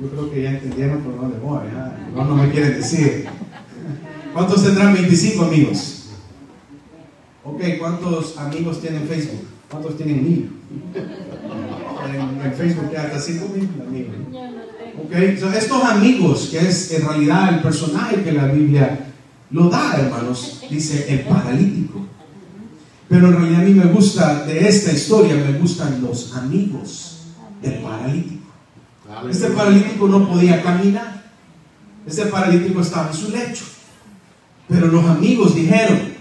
Yo 0.00 0.08
creo 0.08 0.30
que 0.32 0.42
ya 0.42 0.50
entendieron 0.50 1.00
por 1.02 1.16
dónde 1.16 1.38
voy, 1.38 1.62
no, 2.14 2.24
no 2.24 2.34
me 2.34 2.50
quieren 2.50 2.74
decir. 2.74 3.26
¿Cuántos 4.32 4.64
tendrán 4.64 4.94
25 4.94 5.44
amigos? 5.44 6.08
Ok, 7.44 7.60
¿cuántos 7.78 8.36
amigos 8.38 8.80
tienen 8.80 9.06
Facebook? 9.06 9.46
¿Cuántos 9.70 9.96
tienen 9.96 10.24
mil? 10.24 10.52
En, 12.44 12.52
Facebook 12.52 12.90
ya 12.92 13.02
hasta 13.02 13.20
5 13.20 13.48
mil 13.54 13.68
amigos. 13.86 14.14
Ok, 15.04 15.38
so, 15.38 15.52
estos 15.52 15.84
amigos, 15.84 16.48
que 16.50 16.58
es 16.58 16.92
en 16.92 17.06
realidad 17.06 17.54
el 17.54 17.60
personaje 17.62 18.22
que 18.22 18.32
la 18.32 18.46
Biblia 18.46 19.12
lo 19.50 19.68
da, 19.68 19.96
hermanos, 19.98 20.62
dice 20.68 21.06
el 21.12 21.20
paralítico. 21.20 22.06
Pero 23.08 23.28
en 23.28 23.32
realidad 23.34 23.60
a 23.60 23.64
mí 23.64 23.74
me 23.74 23.86
gusta, 23.86 24.44
de 24.44 24.68
esta 24.68 24.92
historia, 24.92 25.34
me 25.34 25.58
gustan 25.58 26.00
los 26.02 26.34
amigos 26.34 27.26
del 27.60 27.82
paralítico. 27.82 28.42
Este 29.28 29.48
paralítico 29.50 30.08
no 30.08 30.28
podía 30.28 30.62
caminar. 30.62 31.22
Este 32.06 32.26
paralítico 32.26 32.80
estaba 32.80 33.08
en 33.08 33.14
su 33.14 33.30
lecho. 33.30 33.64
Pero 34.68 34.86
los 34.86 35.04
amigos 35.04 35.54
dijeron, 35.54 36.12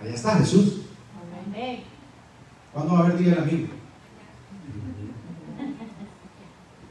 allá 0.00 0.14
está 0.14 0.36
Jesús. 0.36 0.76
¿Cuándo 2.72 2.94
va 2.94 3.00
a 3.00 3.02
haber 3.04 3.18
día 3.18 3.32
el 3.34 3.38
amigo? 3.40 3.68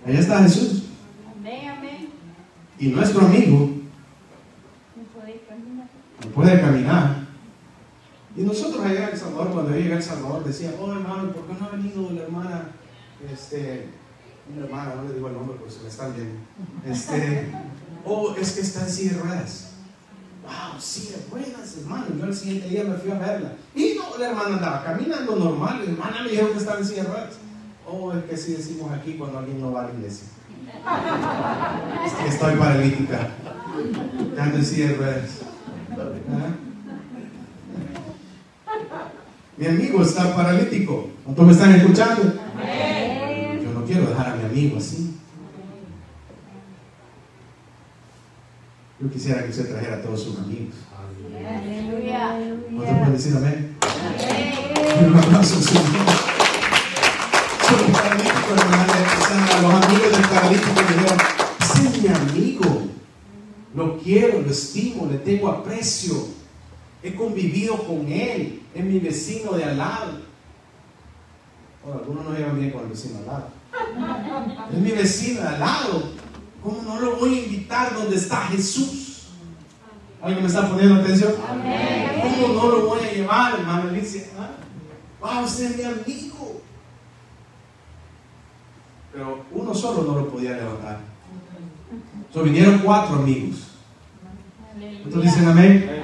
Allá 0.05 0.19
está 0.19 0.43
Jesús. 0.43 0.83
Y 2.77 2.87
nuestro 2.87 3.25
amigo 3.25 3.71
no 6.23 6.31
puede 6.31 6.61
caminar. 6.61 7.27
Y 8.37 8.41
nosotros 8.41 8.85
allá 8.85 9.07
en 9.07 9.13
El 9.13 9.17
Salvador, 9.17 9.51
cuando 9.51 9.71
yo 9.71 9.77
llegué 9.77 9.93
a 9.93 9.97
El 9.97 10.03
Salvador, 10.03 10.38
decía, 10.49 10.73
oh 10.79 10.91
hermano, 10.91 11.31
¿por 11.31 11.47
qué 11.47 11.53
no 11.53 11.65
ha 11.65 11.69
venido 11.69 12.11
la 12.11 12.23
hermana 12.23 12.69
este, 13.31 13.89
una 14.53 14.65
hermana, 14.65 14.95
no 14.95 15.03
le 15.03 15.15
digo 15.15 15.27
el 15.27 15.33
nombre 15.33 15.57
porque 15.57 15.73
se 15.73 15.81
me 15.81 15.89
están 15.89 16.13
viendo, 16.15 16.39
este, 16.87 17.51
oh, 18.05 18.33
es 18.35 18.51
que 18.53 18.61
está 18.61 18.81
en 18.81 18.89
silla. 18.89 19.17
Wow, 19.23 20.79
sí, 20.79 21.13
buenas, 21.29 21.77
hermano. 21.77 22.05
Yo 22.17 22.25
el 22.25 22.35
siguiente 22.35 22.69
día 22.69 22.83
me 22.83 22.95
fui 22.95 23.11
a 23.11 23.19
verla. 23.19 23.53
Y 23.75 23.95
no, 23.95 24.17
la 24.17 24.29
hermana 24.29 24.55
andaba 24.55 24.83
caminando 24.83 25.35
normal. 25.35 25.85
La 25.85 25.91
hermana 25.91 26.23
me 26.23 26.31
dijo 26.31 26.51
que 26.51 26.57
estaba 26.57 26.79
en 26.79 26.85
silla 26.85 27.03
de. 27.03 27.09
Oh, 27.85 28.13
es 28.13 28.23
que 28.23 28.35
así 28.35 28.53
decimos 28.53 28.91
aquí 28.91 29.13
cuando 29.13 29.39
alguien 29.39 29.61
no 29.61 29.71
va 29.71 29.83
a 29.83 29.87
la 29.89 29.93
iglesia. 29.93 30.27
Es 32.05 32.13
que 32.13 32.27
estoy 32.29 32.55
paralítica. 32.55 33.29
Ando 34.39 34.57
en 34.57 34.65
silla 34.65 34.87
de. 34.87 35.21
¿Ah? 35.91 36.55
Mi 39.59 39.67
amigo 39.67 40.01
está 40.01 40.33
paralítico. 40.33 41.09
¿Cuántos 41.25 41.45
me 41.45 41.51
están 41.51 41.75
escuchando? 41.75 42.23
Yo 43.61 43.71
no 43.73 43.83
quiero 43.85 44.05
dejar 44.07 44.27
a 44.27 44.35
mi 44.35 44.45
amigo 44.45 44.77
así. 44.77 45.17
Yo 49.01 49.11
quisiera 49.11 49.43
que 49.43 49.49
usted 49.49 49.69
trajera 49.69 49.97
a 49.97 50.01
todos 50.01 50.23
sus 50.23 50.39
amigos. 50.39 50.75
Aleluya. 51.45 52.39
¿Cuántos 52.73 52.97
pueden 52.97 53.13
decir 53.13 53.35
amén? 53.35 53.75
Un 55.05 55.17
aplauso 55.17 55.57
al 55.57 55.61
Señor. 55.61 55.83
Los 59.61 59.73
amigos 59.73 60.11
del 60.11 60.21
paralítico 60.29 60.69
dijeron, 60.69 61.17
ese 61.59 61.87
es 61.87 62.01
mi 62.01 62.07
amigo. 62.07 62.87
Lo 63.75 63.97
quiero, 63.97 64.41
lo 64.41 64.49
estimo, 64.49 65.05
le 65.11 65.17
tengo 65.17 65.49
aprecio. 65.49 66.38
He 67.01 67.15
convivido 67.15 67.77
con 67.85 68.07
él. 68.11 68.61
Es 68.73 68.83
mi 68.83 68.99
vecino 68.99 69.53
de 69.53 69.63
al 69.63 69.77
lado. 69.77 70.19
Bueno, 71.83 71.99
algunos 71.99 72.25
no 72.25 72.33
llevan 72.33 72.59
bien 72.59 72.71
con 72.71 72.83
el 72.83 72.89
vecino 72.89 73.19
al 73.19 73.25
lado. 73.25 73.47
Es 74.71 74.77
mi 74.77 74.91
vecino 74.91 75.41
de 75.41 75.47
al 75.47 75.59
lado. 75.59 76.03
¿Cómo 76.61 76.81
no 76.83 76.99
lo 76.99 77.15
voy 77.15 77.39
a 77.39 77.43
invitar 77.43 77.93
donde 77.93 78.17
está 78.17 78.41
Jesús? 78.47 79.27
¿Alguien 80.21 80.41
me 80.41 80.47
está 80.47 80.67
poniendo 80.67 80.95
atención? 80.95 81.33
¿Cómo 81.37 82.47
no 82.53 82.67
lo 82.69 82.87
voy 82.87 82.99
a 82.99 83.13
llevar, 83.13 83.59
hermano 83.59 83.89
Alicia? 83.89 84.23
¿Ah? 85.21 85.41
usted 85.43 85.71
es 85.71 85.77
mi 85.77 85.83
amigo. 85.83 86.61
Pero 89.13 89.45
uno 89.51 89.73
solo 89.73 90.03
no 90.03 90.19
lo 90.19 90.29
podía 90.29 90.51
levantar. 90.51 90.99
So, 92.33 92.43
vinieron 92.43 92.79
cuatro 92.79 93.15
amigos. 93.15 93.69
¿Ustedes 95.05 95.23
dicen 95.23 95.47
amén? 95.47 96.03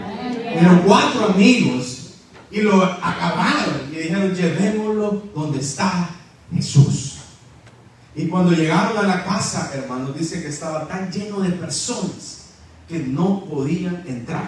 Vinieron 0.56 0.84
cuatro 0.86 1.26
amigos 1.26 2.14
y 2.50 2.62
lo 2.62 2.82
acabaron 2.82 3.90
y 3.92 3.96
dijeron, 3.98 4.34
llevémoslo 4.34 5.24
donde 5.36 5.60
está 5.60 6.10
Jesús. 6.54 7.18
Y 8.16 8.28
cuando 8.28 8.54
llegaron 8.54 8.98
a 8.98 9.04
la 9.04 9.26
casa, 9.26 9.70
hermanos, 9.74 10.18
dice 10.18 10.42
que 10.42 10.48
estaba 10.48 10.88
tan 10.88 11.12
lleno 11.12 11.42
de 11.42 11.50
personas 11.50 12.52
que 12.88 13.00
no 13.00 13.44
podían 13.44 14.02
entrar. 14.08 14.48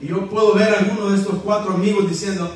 Y 0.00 0.08
yo 0.08 0.28
puedo 0.28 0.54
ver 0.54 0.74
a 0.74 0.78
alguno 0.80 1.10
de 1.10 1.18
estos 1.18 1.36
cuatro 1.44 1.74
amigos 1.74 2.08
diciendo, 2.08 2.52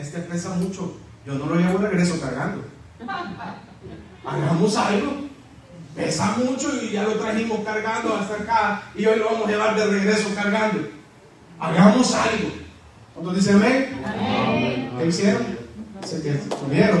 este 0.00 0.20
pesa 0.20 0.54
mucho, 0.54 0.96
yo 1.26 1.34
no 1.34 1.44
lo 1.44 1.56
llevo 1.56 1.76
regreso 1.76 2.18
cargando. 2.18 2.64
Hagamos 4.24 4.76
algo. 4.76 5.28
Pesa 5.94 6.36
mucho 6.38 6.70
y 6.82 6.92
ya 6.92 7.02
lo 7.02 7.14
trajimos 7.16 7.60
cargando 7.60 8.14
hasta 8.14 8.36
acá 8.36 8.82
y 8.94 9.04
hoy 9.04 9.18
lo 9.18 9.26
vamos 9.26 9.48
a 9.48 9.50
llevar 9.50 9.76
de 9.76 9.86
regreso 9.86 10.32
cargando. 10.34 10.99
Hagamos 11.60 12.14
algo. 12.14 12.50
¿Cuántos 13.14 13.36
dicen 13.36 13.56
amén? 13.56 14.00
¿Qué 14.98 15.06
hicieron? 15.06 15.42
Se 16.02 16.22
que 16.22 16.40
subieron 16.58 17.00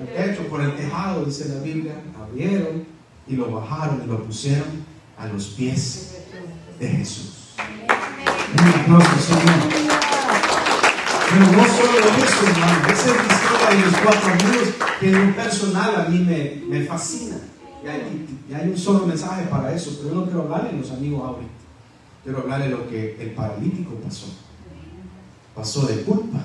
el 0.00 0.08
techo 0.08 0.48
por 0.48 0.62
el 0.62 0.74
tejado, 0.74 1.26
dice 1.26 1.50
la 1.54 1.60
Biblia, 1.60 1.94
abrieron 2.18 2.86
y 3.28 3.36
lo 3.36 3.50
bajaron 3.50 4.02
y 4.02 4.06
lo 4.08 4.24
pusieron 4.24 4.86
a 5.18 5.26
los 5.26 5.48
pies 5.48 6.22
de 6.80 6.88
Jesús. 6.88 7.52
Un 8.58 8.68
aplauso, 8.68 9.18
Señor. 9.18 9.92
Pero 11.28 11.46
no 11.46 11.64
solo 11.64 11.98
eso, 12.24 12.46
hermano, 12.46 12.88
esa 12.88 13.10
es 13.10 13.16
la 13.16 13.34
historia 13.34 13.68
de 13.68 13.90
los 13.90 14.00
cuatro 14.00 14.32
amigos 14.32 14.68
que 14.98 15.08
en 15.08 15.16
un 15.16 15.32
personal 15.34 16.00
a 16.00 16.08
mí 16.08 16.18
me, 16.18 16.62
me 16.68 16.86
fascina. 16.86 17.36
Y 17.84 17.88
hay, 17.88 18.38
y 18.48 18.54
hay, 18.54 18.68
un 18.68 18.78
solo 18.78 19.06
mensaje 19.06 19.44
para 19.44 19.74
eso, 19.74 19.98
pero 19.98 20.14
yo 20.14 20.20
no 20.20 20.24
quiero 20.24 20.42
hablarle 20.42 20.70
a 20.70 20.72
los 20.72 20.90
amigos 20.90 21.22
ahorita. 21.22 21.61
Quiero 22.22 22.40
hablarle 22.40 22.70
lo 22.70 22.88
que 22.88 23.20
el 23.20 23.30
paralítico 23.32 23.94
pasó. 23.96 24.26
Pasó 25.54 25.86
de 25.86 26.02
culpa 26.02 26.44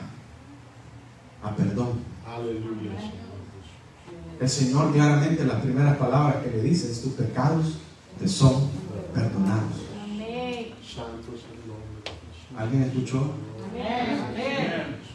a 1.44 1.56
perdón. 1.56 2.00
Aleluya. 2.26 2.92
El 4.40 4.50
Señor 4.50 4.94
claramente 4.94 5.46
las 5.46 5.62
primeras 5.62 5.98
palabras 5.98 6.44
que 6.44 6.50
le 6.52 6.64
dice 6.64 6.92
es 6.92 7.02
tus 7.02 7.14
pecados 7.14 7.78
te 8.20 8.28
son 8.28 8.70
perdonados. 9.14 9.88
¿Alguien 12.56 12.84
escuchó? 12.84 13.34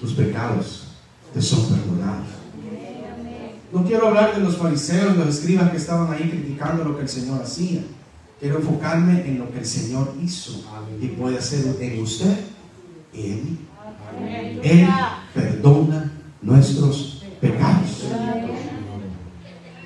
Tus 0.01 0.13
pecados 0.15 0.89
te 1.35 1.43
son 1.43 1.69
perdonados. 1.69 2.27
No 3.73 3.85
quiero 3.85 4.09
hablar 4.09 4.35
de 4.35 4.41
los 4.43 4.57
fariseos, 4.57 5.17
los 5.17 5.29
escribas 5.29 5.71
que 5.71 5.77
estaban 5.79 6.13
ahí 6.13 6.29
criticando 6.29 6.85
lo 6.85 6.97
que 6.97 7.03
el 7.03 7.09
Señor 7.09 7.43
hacía. 7.43 7.81
Quiero 8.43 8.59
enfocarme 8.59 9.25
en 9.25 9.39
lo 9.39 9.53
que 9.53 9.61
el 9.61 9.65
Señor 9.65 10.17
hizo 10.21 10.65
y 11.01 11.07
puede 11.07 11.39
hacer 11.39 11.77
en 11.79 12.03
usted 12.03 12.41
y 13.15 13.27
en 13.27 13.45
mí. 13.45 13.59
Él 14.65 14.89
perdona 15.33 16.11
nuestros 16.43 17.23
pecados. 17.41 18.09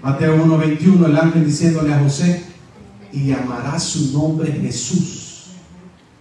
Mateo 0.02 0.42
1:21, 0.42 1.04
el 1.04 1.16
ángel 1.18 1.44
diciéndole 1.44 1.92
a 1.92 1.98
José, 1.98 2.44
y 3.12 3.26
llamará 3.26 3.78
su 3.78 4.14
nombre 4.14 4.50
Jesús, 4.50 5.48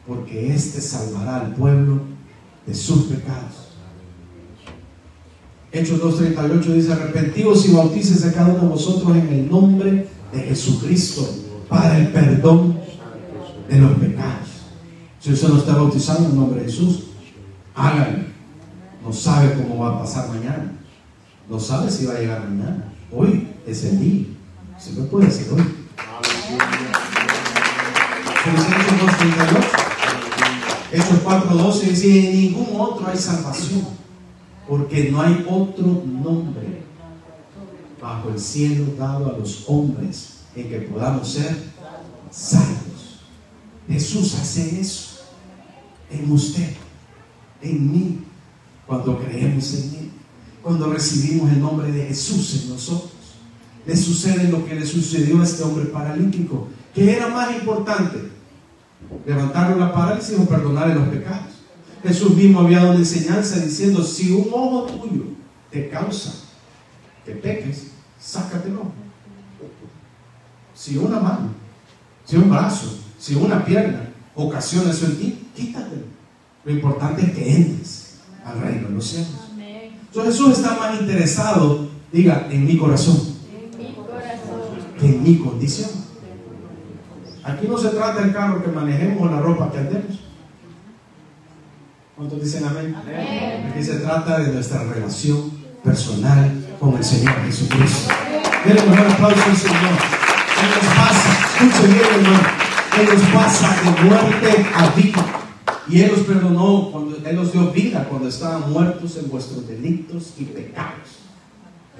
porque 0.06 0.54
éste 0.54 0.82
salvará 0.82 1.38
al 1.38 1.54
pueblo 1.54 2.02
de 2.68 2.76
sus 2.76 3.06
pecados. 3.06 3.70
Hechos 5.72 6.02
2.38 6.02 6.64
dice, 6.74 6.92
arrepentidos 6.92 7.66
y 7.66 7.72
bautícese 7.72 8.34
cada 8.34 8.50
uno 8.50 8.64
de 8.64 8.68
vosotros 8.68 9.16
en 9.16 9.30
el 9.30 9.50
nombre 9.50 10.10
de 10.34 10.40
Jesucristo 10.42 11.45
para 11.68 11.98
el 11.98 12.10
perdón 12.10 12.80
de 13.68 13.80
los 13.80 13.92
pecados. 13.94 14.50
Si 15.20 15.34
usted 15.34 15.48
no 15.50 15.58
está 15.58 15.76
bautizando 15.76 16.30
en 16.30 16.36
nombre 16.36 16.60
de 16.62 16.66
Jesús, 16.66 17.06
hágalo. 17.74 18.26
No 19.04 19.14
sabe 19.14 19.54
cómo 19.54 19.84
va 19.84 19.96
a 19.96 20.00
pasar 20.00 20.30
mañana. 20.30 20.72
No 21.50 21.60
sabe 21.60 21.92
si 21.92 22.06
va 22.06 22.14
a 22.14 22.20
llegar 22.20 22.48
mañana. 22.48 22.94
Hoy 23.12 23.48
es 23.66 23.84
el 23.86 24.00
día. 24.00 24.26
Se 24.78 24.92
puede 24.92 25.28
hacer 25.28 25.54
hoy. 25.54 25.64
Hechos 30.92 31.24
4.12 31.26 31.82
dice, 31.82 32.30
en 32.30 32.42
ningún 32.42 32.80
otro 32.80 33.08
hay 33.08 33.18
salvación, 33.18 33.86
porque 34.68 35.10
no 35.12 35.22
hay 35.22 35.46
otro 35.50 36.04
nombre 36.06 36.84
bajo 38.02 38.30
el 38.30 38.40
cielo 38.40 38.86
dado 38.98 39.34
a 39.34 39.38
los 39.38 39.66
hombres 39.68 40.35
en 40.56 40.70
que 40.70 40.80
podamos 40.80 41.32
ser 41.32 41.56
salvos. 42.32 43.22
Jesús 43.88 44.36
hace 44.36 44.80
eso 44.80 45.22
en 46.10 46.32
usted, 46.32 46.74
en 47.62 47.92
mí, 47.92 48.24
cuando 48.88 49.20
creemos 49.20 49.74
en 49.74 49.96
Él, 49.96 50.12
cuando 50.62 50.92
recibimos 50.92 51.52
el 51.52 51.60
nombre 51.60 51.92
de 51.92 52.08
Jesús 52.08 52.64
en 52.64 52.70
nosotros. 52.70 53.12
Le 53.86 53.96
sucede 53.96 54.50
lo 54.50 54.66
que 54.66 54.76
le 54.76 54.86
sucedió 54.86 55.42
a 55.42 55.44
este 55.44 55.64
hombre 55.64 55.86
paralítico, 55.86 56.68
que 56.94 57.16
era 57.16 57.28
más 57.28 57.54
importante 57.56 58.18
levantarle 59.26 59.80
la 59.80 59.94
parálisis 59.94 60.38
o 60.40 60.46
perdonarle 60.46 60.96
los 60.96 61.08
pecados. 61.10 61.54
Jesús 62.04 62.36
mismo 62.36 62.62
había 62.62 62.80
dado 62.80 62.92
una 62.92 63.00
enseñanza 63.00 63.60
diciendo, 63.60 64.04
si 64.04 64.32
un 64.32 64.48
ojo 64.52 64.86
tuyo 64.86 65.24
te 65.72 65.90
causa 65.90 66.34
que 67.26 67.32
peques, 67.34 67.88
sácatelo. 68.20 69.05
Si 70.76 70.98
una 70.98 71.20
mano, 71.20 71.50
si 72.26 72.36
un 72.36 72.50
brazo, 72.50 73.00
si 73.18 73.36
una 73.36 73.64
pierna 73.64 74.10
ocasiona 74.36 74.92
eso 74.92 75.06
en 75.06 75.18
ti, 75.18 75.48
quítatelo. 75.56 76.04
Lo 76.66 76.72
importante 76.72 77.22
es 77.24 77.32
que 77.32 77.56
entres 77.56 78.20
al 78.46 78.60
reino 78.60 78.90
de 78.90 78.96
los 78.96 79.06
cielos. 79.06 79.30
Entonces 79.58 80.34
Jesús 80.34 80.58
está 80.58 80.76
más 80.78 81.00
interesado, 81.00 81.88
diga, 82.12 82.48
en 82.50 82.66
mi 82.66 82.78
corazón, 82.78 83.36
que 85.00 85.06
en 85.06 85.24
mi 85.24 85.38
condición. 85.38 85.90
Aquí 87.44 87.68
no 87.68 87.78
se 87.78 87.90
trata 87.90 88.22
del 88.22 88.34
carro 88.34 88.64
que 88.64 88.72
manejemos 88.72 89.22
o 89.22 89.32
la 89.32 89.40
ropa 89.40 89.72
que 89.72 89.78
andemos. 89.78 90.20
¿Cuántos 92.16 92.42
dicen 92.42 92.66
amén? 92.66 92.96
Aquí 93.70 93.84
se 93.84 93.98
trata 93.98 94.40
de 94.40 94.54
nuestra 94.54 94.84
relación 94.84 95.52
personal 95.84 96.66
con 96.80 96.96
el 96.96 97.04
Señor 97.04 97.34
Jesucristo. 97.46 98.14
Denle 98.66 98.82
un 98.82 98.90
mejor 98.90 99.08
aplauso 99.12 99.44
al 99.50 99.58
Señor. 99.58 100.25
Él 100.62 100.70
nos 100.70 100.96
pasa, 100.96 101.30
escuche 101.46 101.88
bien 101.88 102.06
hermano, 102.14 102.48
Él 103.00 103.08
nos 103.14 103.30
pasa 103.30 103.76
de 103.82 104.04
muerte 104.04 104.66
a 104.74 104.90
vida. 104.92 105.26
Y 105.88 106.02
Él 106.02 106.12
los 106.16 106.26
perdonó, 106.26 106.92
cuando 106.92 107.18
Él 107.18 107.36
nos 107.36 107.52
dio 107.52 107.72
vida 107.72 108.08
cuando 108.10 108.30
estaban 108.30 108.72
muertos 108.72 109.18
en 109.18 109.30
vuestros 109.30 109.68
delitos 109.68 110.34
y 110.38 110.46
pecados. 110.46 111.20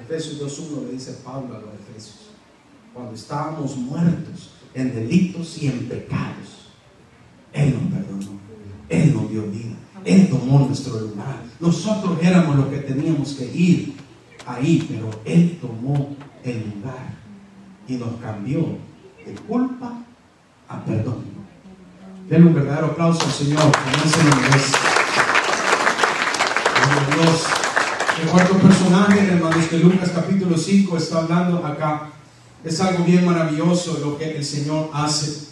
Efesios 0.00 0.40
2.1 0.40 0.86
le 0.86 0.92
dice 0.92 1.18
Pablo 1.24 1.54
a 1.54 1.60
los 1.60 1.70
Efesios. 1.74 2.30
Cuando 2.94 3.14
estábamos 3.14 3.76
muertos 3.76 4.50
en 4.74 4.94
delitos 4.94 5.58
y 5.62 5.66
en 5.66 5.88
pecados. 5.88 6.70
Él 7.52 7.74
nos 7.74 7.92
perdonó. 7.92 8.38
Él 8.88 9.14
nos 9.14 9.30
dio 9.30 9.42
vida. 9.50 9.76
Él 10.04 10.28
tomó 10.28 10.60
nuestro 10.60 11.00
lugar. 11.00 11.42
Nosotros 11.60 12.18
éramos 12.22 12.56
los 12.56 12.66
que 12.68 12.78
teníamos 12.78 13.34
que 13.34 13.44
ir 13.44 13.94
ahí, 14.46 14.86
pero 14.88 15.10
Él 15.24 15.58
tomó 15.60 16.16
el 16.44 16.72
lugar 16.74 17.15
y 17.88 17.94
nos 17.94 18.20
cambió 18.20 18.78
de 19.24 19.32
culpa 19.46 19.92
a 20.68 20.84
perdón. 20.84 21.24
Denle 22.28 22.48
un 22.48 22.54
verdadero 22.54 22.86
aplauso 22.86 23.24
al 23.24 23.32
Señor. 23.32 23.62
Dios. 27.14 27.44
El 28.22 28.28
cuarto 28.28 28.54
personaje, 28.58 29.20
hermanos, 29.20 29.70
de 29.70 29.78
Lucas 29.78 30.10
capítulo 30.14 30.56
5 30.56 30.96
está 30.96 31.18
hablando 31.18 31.64
acá 31.64 32.10
es 32.66 32.80
algo 32.80 33.04
bien 33.04 33.24
maravilloso 33.24 33.98
lo 34.02 34.18
que 34.18 34.36
el 34.36 34.44
Señor 34.44 34.90
hace. 34.92 35.46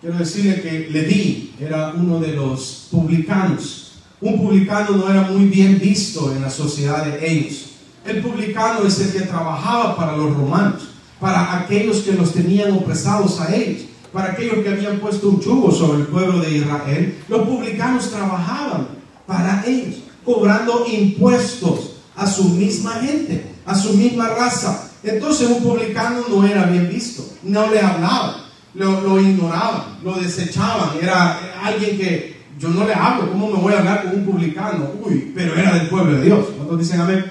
Quiero 0.00 0.16
decirle 0.16 0.62
que 0.62 0.88
Leví 0.90 1.54
era 1.60 1.92
uno 1.94 2.20
de 2.20 2.32
los 2.32 2.88
publicanos. 2.90 3.98
Un 4.20 4.38
publicano 4.38 4.96
no 4.96 5.10
era 5.10 5.22
muy 5.22 5.46
bien 5.46 5.78
visto 5.78 6.32
en 6.34 6.40
la 6.40 6.48
sociedad 6.48 7.04
de 7.04 7.30
ellos. 7.30 7.72
El 8.06 8.22
publicano 8.22 8.86
es 8.86 8.98
el 9.00 9.12
que 9.12 9.26
trabajaba 9.26 9.94
para 9.94 10.16
los 10.16 10.34
romanos, 10.34 10.91
para 11.22 11.60
aquellos 11.60 11.98
que 11.98 12.14
los 12.14 12.32
tenían 12.32 12.72
opresados 12.72 13.40
a 13.40 13.54
ellos, 13.54 13.82
para 14.12 14.32
aquellos 14.32 14.58
que 14.58 14.68
habían 14.68 14.98
puesto 14.98 15.28
un 15.28 15.40
chugo 15.40 15.70
sobre 15.70 16.00
el 16.00 16.08
pueblo 16.08 16.40
de 16.40 16.50
Israel. 16.58 17.16
Los 17.28 17.46
publicanos 17.46 18.10
trabajaban 18.10 18.88
para 19.24 19.62
ellos, 19.64 20.00
cobrando 20.24 20.84
impuestos 20.92 21.92
a 22.16 22.26
su 22.26 22.48
misma 22.48 22.94
gente, 22.94 23.46
a 23.64 23.72
su 23.76 23.94
misma 23.94 24.30
raza, 24.30 24.90
entonces 25.04 25.48
un 25.48 25.62
publicano 25.62 26.22
no 26.28 26.44
era 26.44 26.64
bien 26.64 26.88
visto, 26.88 27.24
no 27.44 27.70
le 27.70 27.80
hablaban, 27.80 28.34
lo, 28.74 29.00
lo 29.02 29.20
ignoraban, 29.20 29.98
lo 30.02 30.14
desechaban, 30.14 30.90
era 31.00 31.38
alguien 31.62 31.98
que 31.98 32.42
yo 32.58 32.68
no 32.68 32.84
le 32.84 32.94
hablo, 32.94 33.30
¿cómo 33.30 33.48
me 33.48 33.60
voy 33.60 33.72
a 33.74 33.78
hablar 33.78 34.02
con 34.02 34.16
un 34.16 34.24
publicano? 34.24 34.90
Uy, 35.04 35.32
pero 35.36 35.54
era 35.54 35.74
del 35.74 35.88
pueblo 35.88 36.18
de 36.18 36.24
Dios. 36.24 36.46
¿Cuántos 36.56 36.78
dicen 36.78 37.00
amén? 37.00 37.24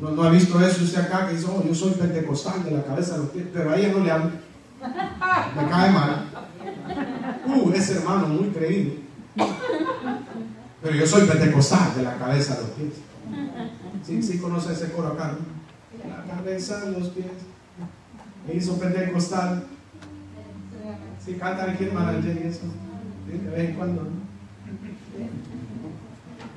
¿No, 0.00 0.10
¿No, 0.10 0.22
ha 0.22 0.30
visto 0.30 0.58
eso 0.60 0.82
usted 0.82 1.00
acá 1.00 1.26
que 1.26 1.34
dice, 1.34 1.46
oh, 1.48 1.62
yo 1.66 1.74
soy 1.74 1.92
pentecostal 1.92 2.64
de 2.64 2.70
la 2.70 2.84
cabeza 2.84 3.14
a 3.14 3.18
los 3.18 3.28
pies, 3.30 3.46
pero 3.52 3.70
a 3.70 3.76
ella 3.76 3.92
no 3.92 4.04
le 4.04 4.10
hablo? 4.10 4.30
Me 5.56 5.68
cae 5.68 5.90
mal. 5.90 6.26
Uh, 7.46 7.70
ese 7.72 7.98
hermano 7.98 8.28
muy 8.28 8.48
creído. 8.48 8.92
Pero 10.82 10.96
yo 10.96 11.06
soy 11.06 11.26
pentecostal 11.26 11.94
de 11.96 12.02
la 12.02 12.16
cabeza 12.16 12.54
a 12.54 12.60
los 12.60 12.70
pies. 12.70 12.94
Sí, 14.02 14.22
sí 14.22 14.38
conoce 14.38 14.72
ese 14.72 14.90
coro 14.92 15.08
acá, 15.08 15.32
¿no? 15.32 15.60
la 16.08 16.34
cabeza, 16.34 16.84
los 16.86 17.08
pies. 17.08 17.26
Me 18.46 18.54
hizo 18.54 18.78
pentecostal. 18.78 19.64
Si 21.24 21.34
canta 21.34 21.70
aquí 21.70 21.84
hermana 21.84 22.18
y 22.24 22.46
eso. 22.46 22.62
De 23.26 23.50
vez 23.50 23.70
en 23.70 23.74
cuando. 23.76 24.08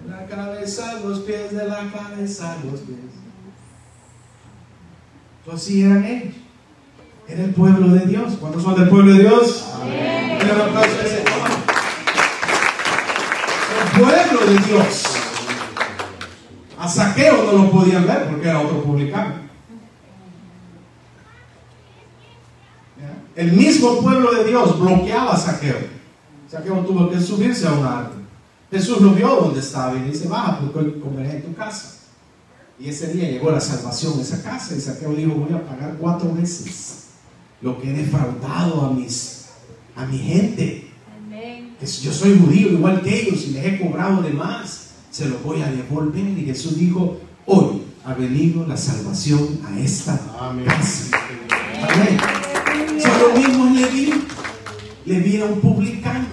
La 0.07 0.25
cabeza, 0.27 0.99
los 0.99 1.19
pies, 1.21 1.51
de 1.51 1.67
la 1.67 1.91
cabeza, 1.91 2.57
los 2.63 2.81
pies. 2.81 3.22
Entonces 5.45 5.67
sí 5.67 5.83
eran 5.83 6.05
ellos. 6.05 6.35
Era 7.27 7.43
el 7.43 7.53
pueblo 7.53 7.87
de 7.89 8.05
Dios. 8.05 8.33
¿Cuántos 8.39 8.63
son 8.63 8.75
del 8.75 8.87
pueblo 8.87 9.13
de 9.13 9.19
Dios? 9.19 9.65
Amén. 9.81 10.31
El 10.31 10.47
pueblo 13.99 14.45
de 14.47 14.57
Dios. 14.67 15.03
A 16.79 16.87
Saqueo 16.87 17.43
no 17.43 17.63
lo 17.63 17.71
podían 17.71 18.07
ver 18.07 18.27
porque 18.29 18.47
era 18.47 18.61
otro 18.61 18.83
publicano. 18.83 19.43
El 23.35 23.51
mismo 23.53 23.99
pueblo 24.01 24.31
de 24.31 24.45
Dios 24.45 24.79
bloqueaba 24.79 25.33
a 25.33 25.37
Saqueo. 25.37 25.77
Saqueo 26.49 26.85
tuvo 26.85 27.09
que 27.09 27.19
subirse 27.19 27.67
a 27.67 27.71
un 27.71 27.85
árbol. 27.85 28.23
Jesús 28.71 29.01
lo 29.01 29.11
vio 29.11 29.27
donde 29.27 29.59
estaba 29.59 29.95
y 29.95 30.03
dice, 30.03 30.27
baja 30.27 30.59
porque 30.59 30.99
comeré 30.99 31.37
en 31.37 31.43
tu 31.43 31.53
casa. 31.53 32.02
Y 32.83 32.89
ese 32.89 33.13
día 33.13 33.29
llegó 33.29 33.49
la 33.49 33.61
salvación 33.61 34.19
a 34.19 34.21
esa 34.21 34.43
casa 34.43 34.75
y 34.75 34.81
Saqueo 34.81 35.13
dijo, 35.13 35.35
voy 35.35 35.53
a 35.53 35.65
pagar 35.65 35.95
cuatro 35.97 36.33
veces 36.33 37.05
lo 37.61 37.79
que 37.79 37.89
he 37.89 37.93
defraudado 37.93 38.81
a, 38.81 38.91
mis, 38.91 39.45
a 39.95 40.05
mi 40.05 40.17
gente. 40.17 40.89
Yo 41.79 42.11
soy 42.11 42.37
judío 42.37 42.73
igual 42.73 43.01
que 43.01 43.21
ellos 43.21 43.45
y 43.47 43.51
les 43.51 43.65
he 43.65 43.79
cobrado 43.79 44.21
de 44.21 44.31
más, 44.31 44.89
se 45.11 45.29
lo 45.29 45.39
voy 45.39 45.61
a 45.61 45.71
devolver. 45.71 46.37
Y 46.37 46.43
Jesús 46.43 46.77
dijo, 46.77 47.19
hoy 47.45 47.83
ha 48.03 48.15
venido 48.15 48.67
la 48.67 48.75
salvación 48.75 49.61
a 49.65 49.79
esta 49.79 50.19
casa. 50.65 51.17
Amén. 51.89 52.17
Son 53.01 53.21
lo 53.21 53.39
mismo 53.39 53.65
Leví. 53.79 54.13
Leví 55.05 55.35
era 55.37 55.45
un 55.45 55.61
publicano. 55.61 56.27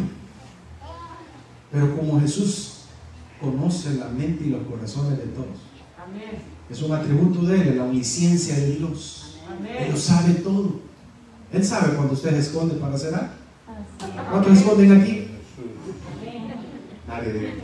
Pero 1.70 1.96
como 1.96 2.20
Jesús 2.20 2.86
conoce 3.40 3.94
la 3.94 4.08
mente 4.08 4.46
y 4.46 4.48
los 4.48 4.66
corazones 4.66 5.16
de 5.16 5.26
todos. 5.26 5.69
Es 6.70 6.82
un 6.82 6.92
atributo 6.92 7.42
de 7.42 7.60
él, 7.60 7.76
la 7.76 7.84
omnisciencia 7.84 8.54
de 8.54 8.76
Dios. 8.76 9.38
Él 9.78 9.90
lo 9.90 9.96
sabe 9.96 10.34
todo. 10.34 10.80
Él 11.52 11.64
sabe 11.64 11.94
cuando 11.94 12.14
usted 12.14 12.34
esconde 12.34 12.74
para 12.76 12.94
hacer 12.94 13.14
algo. 13.14 13.40
¿Cuántos 14.30 14.58
esconden 14.58 15.00
aquí? 15.00 15.26
Nadie 17.08 17.54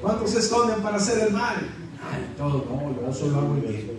¿Cuántos 0.00 0.30
se 0.30 0.38
esconden 0.38 0.80
para 0.82 0.96
hacer 0.96 1.28
el 1.28 1.32
mal? 1.32 1.56
Ay, 2.00 2.34
todo, 2.36 2.64
no, 2.68 3.06
yo 3.06 3.12
solo 3.12 3.38
hago 3.38 3.54
el 3.56 3.60
bien. 3.62 3.90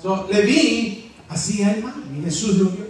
So, 0.00 0.28
Leví 0.30 1.10
hacía 1.28 1.72
el 1.72 1.82
mal 1.82 1.94
y 2.16 2.22
Jesús 2.22 2.58
lo 2.58 2.64
vio. 2.66 2.84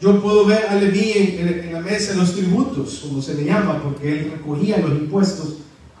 Yo 0.00 0.22
puedo 0.22 0.46
ver 0.46 0.66
a 0.68 0.74
Leví 0.74 1.12
en, 1.38 1.72
la 1.72 1.80
mesa 1.80 2.12
de 2.12 2.18
los 2.18 2.34
tributos, 2.34 3.00
como 3.02 3.20
se 3.20 3.34
le 3.34 3.44
llama, 3.44 3.82
porque 3.82 4.12
él 4.12 4.32
recogía 4.32 4.78
los 4.78 4.92
impuestos 4.92 5.58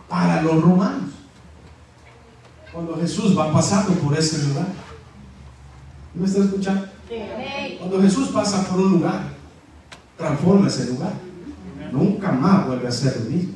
para 0.08 0.42
los 0.42 0.62
romanos. 0.62 1.10
Cuando 2.72 2.96
Jesús 3.00 3.36
va 3.36 3.52
pasando 3.52 3.92
por 3.94 4.16
ese 4.18 4.46
lugar. 4.48 4.66
¿Me 6.14 6.26
está 6.26 6.40
escuchando? 6.40 6.88
Cuando 7.78 8.02
Jesús 8.02 8.28
pasa 8.28 8.66
por 8.68 8.80
un 8.80 8.92
lugar, 8.92 9.32
transforma 10.16 10.66
ese 10.66 10.86
lugar. 10.86 11.12
Nunca 11.92 12.32
más 12.32 12.66
vuelve 12.66 12.88
a 12.88 12.92
ser 12.92 13.20
lo 13.20 13.30
mismo. 13.30 13.54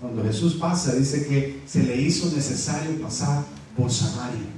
Cuando 0.00 0.22
Jesús 0.24 0.54
pasa, 0.54 0.94
dice 0.94 1.26
que 1.26 1.62
se 1.66 1.82
le 1.82 1.96
hizo 1.96 2.34
necesario 2.34 3.00
pasar 3.00 3.44
por 3.76 3.90
Samaria. 3.90 4.48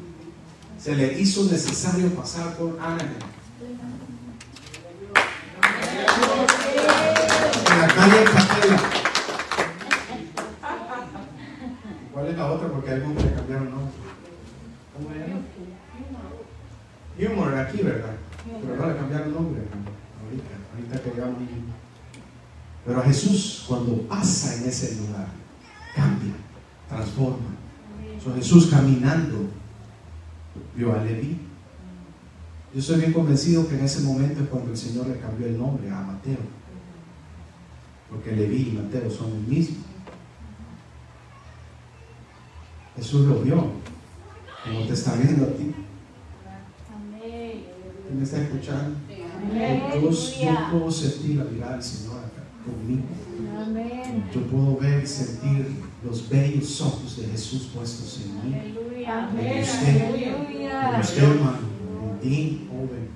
Se 0.79 0.95
le 0.97 1.21
hizo 1.21 1.45
necesario 1.45 2.15
pasar 2.15 2.57
por 2.57 2.79
Anaheim. 2.81 3.11
En 7.71 7.81
la 7.81 7.89
calle 7.89 8.25
Capela. 8.25 8.83
¿Cuál 12.13 12.27
es 12.27 12.37
la 12.37 12.53
otra? 12.53 12.69
Porque 12.69 12.91
hay 12.91 12.97
algunos 12.97 13.23
que 13.23 13.33
cambiaron 13.33 13.71
nombre. 13.71 13.93
¿Cómo 14.97 15.15
era? 15.15 15.27
Humor 17.27 17.55
aquí, 17.55 17.83
¿verdad? 17.83 18.15
Pero 18.45 18.77
no 18.77 18.87
le 18.89 18.97
cambiaron 18.97 19.33
nombre 19.33 19.63
ahorita, 20.25 20.55
ahorita 20.75 21.03
que 21.03 21.11
llegamos 21.11 21.43
Pero 22.85 23.01
a 23.01 23.05
Jesús, 23.05 23.65
cuando 23.69 24.03
pasa 24.09 24.57
en 24.57 24.69
ese 24.69 24.97
lugar, 24.97 25.29
cambia, 25.95 26.33
transforma. 26.89 27.51
So, 28.23 28.35
Jesús 28.35 28.67
caminando 28.67 29.49
vio 30.75 30.93
a 30.93 31.05
Leví. 31.05 31.39
Yo 32.73 32.81
estoy 32.81 33.01
bien 33.01 33.13
convencido 33.13 33.69
que 33.69 33.79
en 33.79 33.85
ese 33.85 34.01
momento 34.01 34.43
es 34.43 34.49
cuando 34.49 34.71
el 34.71 34.77
Señor 34.77 35.07
le 35.07 35.19
cambió 35.19 35.47
el 35.47 35.59
nombre 35.59 35.91
a 35.91 36.01
Mateo. 36.01 36.39
Porque 38.11 38.33
Leví 38.33 38.71
y 38.71 38.73
Mateo 38.73 39.11
son 39.11 39.33
el 39.33 39.43
mismo. 39.43 39.77
Jesús 42.97 43.27
lo 43.27 43.41
vio, 43.41 43.73
como 44.65 44.87
te 44.87 44.93
está 44.93 45.15
viendo 45.15 45.45
a 45.45 45.49
ti 45.49 45.75
me 48.15 48.25
está 48.25 48.43
escuchando? 48.43 48.97
Yo, 49.11 50.71
puedo 50.71 50.91
sentir 50.91 51.37
la 51.37 51.45
mirada 51.45 51.73
del 51.73 51.83
Señor 51.83 52.19
acá 52.19 52.43
conmigo. 52.65 53.03
Yo 54.33 54.41
puedo 54.47 54.77
ver 54.77 55.03
y 55.03 55.07
sentir 55.07 55.77
los 56.05 56.29
bellos 56.29 56.81
ojos 56.81 57.17
de 57.17 57.27
Jesús 57.27 57.71
puestos 57.75 58.21
en 58.25 58.51
mí. 58.51 58.57
En 59.05 59.63
usted, 59.63 60.15
en 60.95 61.01
usted 61.01 61.23
hermano, 61.23 61.59
en 62.13 62.21
ti, 62.21 62.69
joven, 62.71 63.09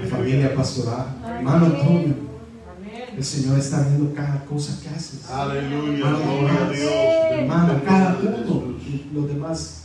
mi 0.00 0.08
familia 0.08 0.54
pastoral, 0.54 1.16
hermano 1.24 1.66
Antonio. 1.66 2.32
El 3.16 3.24
Señor 3.24 3.58
está 3.58 3.82
viendo 3.82 4.14
cada 4.14 4.44
cosa 4.46 4.80
que 4.80 4.88
haces. 4.88 5.30
Aleluya, 5.30 6.06
hermano, 7.32 7.80
cada 7.84 8.18
uno. 8.18 8.74
Y 8.78 9.10
los 9.12 9.28
demás, 9.28 9.82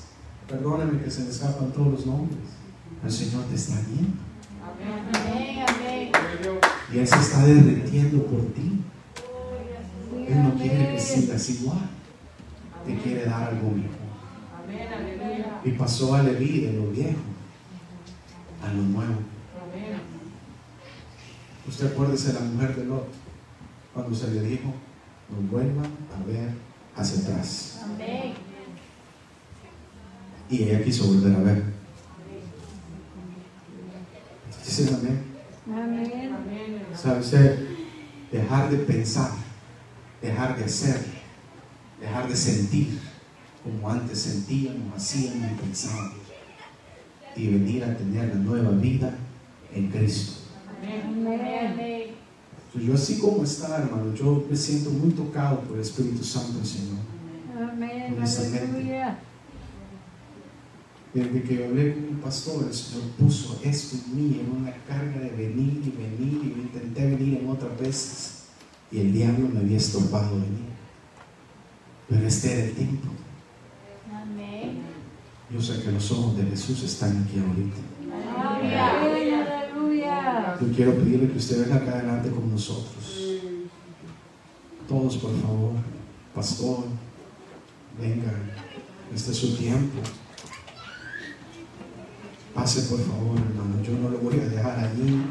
perdónenme 0.48 1.02
que 1.04 1.12
se 1.12 1.24
me 1.24 1.30
escapan 1.30 1.72
todos 1.72 1.92
los 1.92 2.06
nombres. 2.06 2.57
El 3.04 3.12
Señor 3.12 3.46
te 3.46 3.56
está 3.56 3.76
viendo. 3.88 4.18
Y 6.94 6.98
Él 7.00 7.08
se 7.08 7.20
está 7.20 7.46
derretiendo 7.46 8.24
por 8.26 8.42
ti. 8.54 8.82
Él 10.28 10.44
no 10.44 10.54
quiere 10.56 10.94
que 10.94 11.00
sigas 11.00 11.50
igual. 11.50 11.90
Te 12.86 12.98
quiere 12.98 13.26
dar 13.26 13.50
algo 13.50 13.72
mejor. 13.72 13.98
Y 15.64 15.72
pasó 15.72 16.16
a 16.16 16.24
Leví 16.24 16.62
de 16.62 16.74
lo 16.74 16.92
viejo 16.92 17.38
a 18.64 18.74
lo 18.74 18.82
nuevo. 18.82 19.16
Usted 21.68 21.88
acuérdese 21.88 22.34
de 22.34 22.34
la 22.40 22.46
mujer 22.46 22.76
de 22.76 22.86
Lot 22.86 23.08
cuando 23.94 24.16
se 24.16 24.32
le 24.32 24.42
dijo, 24.42 24.74
no 25.30 25.50
vuelva 25.50 25.84
a 25.84 26.26
ver 26.26 26.52
hacia 26.96 27.22
atrás. 27.22 27.82
Y 30.50 30.64
ella 30.64 30.84
quiso 30.84 31.08
volver 31.08 31.36
a 31.36 31.40
ver. 31.40 31.77
Dicen 34.68 34.94
amén. 34.96 35.24
Amén. 35.66 36.86
¿Sabe 36.94 37.22
usted? 37.22 37.68
Dejar 38.30 38.70
de 38.70 38.78
pensar, 38.80 39.32
dejar 40.22 40.58
de 40.58 40.66
hacer, 40.66 41.06
dejar 42.02 42.28
de 42.28 42.36
sentir 42.36 43.00
como 43.64 43.90
antes 43.90 44.20
sentíamos, 44.20 44.94
hacíamos 44.94 45.52
y 45.52 45.56
pensábamos. 45.56 46.16
Y 47.38 47.48
venir 47.48 47.84
a 47.86 47.96
tener 47.96 48.28
la 48.28 48.36
nueva 48.36 48.72
vida 48.72 49.16
en 49.74 49.90
Cristo. 49.90 50.34
Amén. 50.78 52.18
Yo 52.74 52.94
así 52.94 53.20
como 53.20 53.44
está, 53.44 53.78
hermano, 53.78 54.14
yo 54.14 54.46
me 54.50 54.56
siento 54.56 54.90
muy 54.90 55.12
tocado 55.12 55.62
por 55.62 55.78
el 55.78 55.82
Espíritu 55.82 56.24
Santo, 56.24 56.64
Señor. 56.66 57.00
Amén. 57.58 58.18
Desde 61.18 61.42
que 61.42 61.66
hablé 61.66 61.96
con 61.96 62.04
un 62.10 62.20
pastor, 62.22 62.66
el 62.68 62.74
Señor 62.76 63.06
puso 63.18 63.60
esto 63.64 63.98
en 63.98 64.16
mí, 64.16 64.40
en 64.40 64.62
una 64.62 64.72
carga 64.86 65.20
de 65.20 65.32
venir 65.32 65.82
y 65.84 65.90
venir, 65.90 66.44
y 66.44 66.62
intenté 66.62 67.10
venir 67.10 67.40
en 67.40 67.50
otras 67.50 67.76
veces, 67.80 68.44
y 68.92 69.00
el 69.00 69.12
diablo 69.12 69.50
me 69.52 69.62
había 69.62 69.78
estorbado 69.78 70.36
venir. 70.36 70.68
Pero 72.08 72.28
este 72.28 72.54
era 72.54 72.66
el 72.66 72.74
tiempo. 72.74 73.08
Amén. 74.14 74.84
Yo 75.52 75.60
sé 75.60 75.82
que 75.82 75.92
los 75.92 76.12
ojos 76.12 76.38
de 76.38 76.44
Jesús 76.52 76.84
están 76.84 77.24
aquí 77.24 77.40
ahorita. 77.40 77.82
Aleluya. 79.02 80.60
Yo 80.62 80.68
quiero 80.76 80.94
pedirle 80.98 81.32
que 81.32 81.38
usted 81.40 81.64
venga 81.64 81.78
acá 81.78 81.94
adelante 81.94 82.30
con 82.30 82.52
nosotros. 82.52 83.40
Todos, 84.88 85.18
por 85.18 85.36
favor. 85.42 85.74
Pastor, 86.36 86.84
vengan. 88.00 88.52
Este 89.16 89.32
es 89.32 89.38
su 89.38 89.58
tiempo. 89.58 89.98
Pase 92.58 92.82
por 92.90 93.00
favor, 93.00 93.38
hermano. 93.38 93.84
Yo 93.84 93.94
no 94.02 94.10
lo 94.10 94.18
voy 94.18 94.40
a 94.40 94.50
dejar 94.50 94.80
allí. 94.80 95.22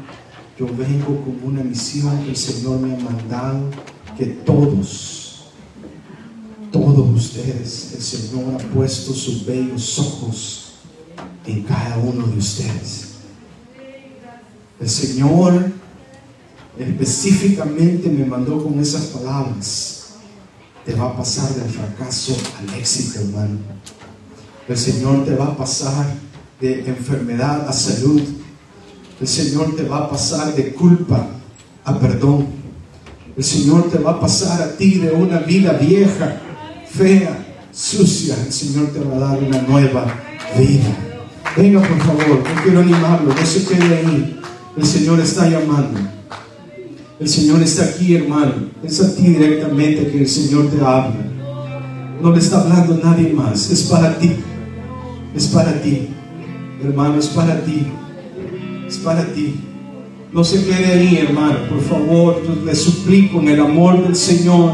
Yo 0.57 0.65
vengo 0.65 1.25
con 1.25 1.37
una 1.43 1.61
misión 1.61 2.23
que 2.23 2.29
el 2.29 2.37
Señor 2.37 2.79
me 2.79 2.95
ha 2.95 2.99
mandado. 2.99 3.69
Que 4.17 4.27
todos, 4.27 5.51
todos 6.71 7.09
ustedes, 7.13 7.95
el 7.95 8.01
Señor 8.01 8.55
ha 8.55 8.73
puesto 8.73 9.13
sus 9.13 9.45
bellos 9.45 9.99
ojos 9.99 10.71
en 11.45 11.63
cada 11.63 11.97
uno 11.97 12.27
de 12.27 12.37
ustedes. 12.37 13.15
El 14.79 14.89
Señor 14.89 15.69
específicamente 16.79 18.09
me 18.09 18.23
mandó 18.23 18.63
con 18.63 18.79
esas 18.79 19.07
palabras. 19.07 20.13
Te 20.85 20.95
va 20.95 21.09
a 21.09 21.17
pasar 21.17 21.53
del 21.55 21.69
fracaso 21.69 22.37
al 22.57 22.73
éxito, 22.79 23.19
hermano. 23.19 23.59
El 24.69 24.77
Señor 24.77 25.25
te 25.25 25.35
va 25.35 25.47
a 25.47 25.57
pasar 25.57 26.26
de 26.59 26.87
enfermedad 26.87 27.67
a 27.67 27.73
salud. 27.73 28.21
El 29.19 29.27
Señor 29.27 29.75
te 29.75 29.83
va 29.83 29.97
a 29.99 30.09
pasar 30.09 30.55
de 30.55 30.73
culpa 30.73 31.27
a 31.83 31.99
perdón. 31.99 32.47
El 33.35 33.43
Señor 33.43 33.89
te 33.89 33.99
va 33.99 34.11
a 34.11 34.19
pasar 34.19 34.61
a 34.61 34.77
ti 34.77 34.95
de 34.95 35.11
una 35.11 35.39
vida 35.39 35.73
vieja, 35.73 36.41
fea, 36.89 37.45
sucia. 37.71 38.35
El 38.45 38.51
Señor 38.51 38.87
te 38.87 38.99
va 38.99 39.15
a 39.15 39.19
dar 39.19 39.43
una 39.43 39.61
nueva 39.61 40.05
vida. 40.57 41.07
Venga, 41.55 41.81
por 41.81 41.99
favor, 41.99 42.43
no 42.43 42.63
quiero 42.63 42.81
animarlo, 42.81 43.33
no 43.33 43.45
se 43.45 43.65
quede 43.65 43.97
ahí. 43.97 44.39
El 44.75 44.85
Señor 44.85 45.19
está 45.19 45.49
llamando. 45.49 45.99
El 47.19 47.29
Señor 47.29 47.61
está 47.63 47.83
aquí, 47.83 48.15
hermano. 48.15 48.53
Es 48.83 49.01
a 49.01 49.15
ti 49.15 49.23
directamente 49.23 50.11
que 50.11 50.19
el 50.19 50.27
Señor 50.27 50.69
te 50.69 50.77
habla. 50.77 51.15
No 52.21 52.31
le 52.31 52.39
está 52.39 52.61
hablando 52.61 52.99
nadie 53.03 53.33
más. 53.33 53.71
Es 53.71 53.83
para 53.83 54.17
ti. 54.17 54.35
Es 55.35 55.47
para 55.47 55.81
ti. 55.81 56.09
Hermano, 56.83 57.17
es 57.17 57.27
para 57.27 57.61
ti. 57.61 57.87
Es 58.87 58.97
para 58.97 59.25
ti. 59.33 59.55
No 60.31 60.43
se 60.43 60.63
quede 60.65 60.85
ahí, 60.93 61.17
hermano. 61.17 61.57
Por 61.69 61.81
favor, 61.81 62.41
yo 62.45 62.65
le 62.65 62.75
suplico 62.75 63.39
en 63.39 63.47
el 63.47 63.59
amor 63.59 64.03
del 64.03 64.15
Señor. 64.15 64.73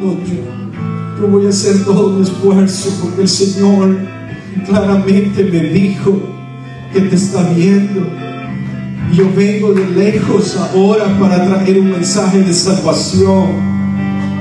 No, 0.00 0.12
yo, 0.12 1.20
yo 1.20 1.28
voy 1.28 1.46
a 1.46 1.48
hacer 1.48 1.84
todo 1.84 2.10
mi 2.10 2.22
esfuerzo 2.22 2.90
porque 3.02 3.22
el 3.22 3.28
Señor 3.28 3.96
claramente 4.66 5.42
me 5.44 5.60
dijo 5.70 6.20
que 6.92 7.00
te 7.00 7.16
está 7.16 7.42
viendo. 7.50 8.06
Yo 9.12 9.30
vengo 9.34 9.72
de 9.72 9.88
lejos 9.88 10.56
ahora 10.56 11.18
para 11.18 11.44
traer 11.46 11.80
un 11.80 11.90
mensaje 11.90 12.40
de 12.40 12.52
salvación 12.52 13.76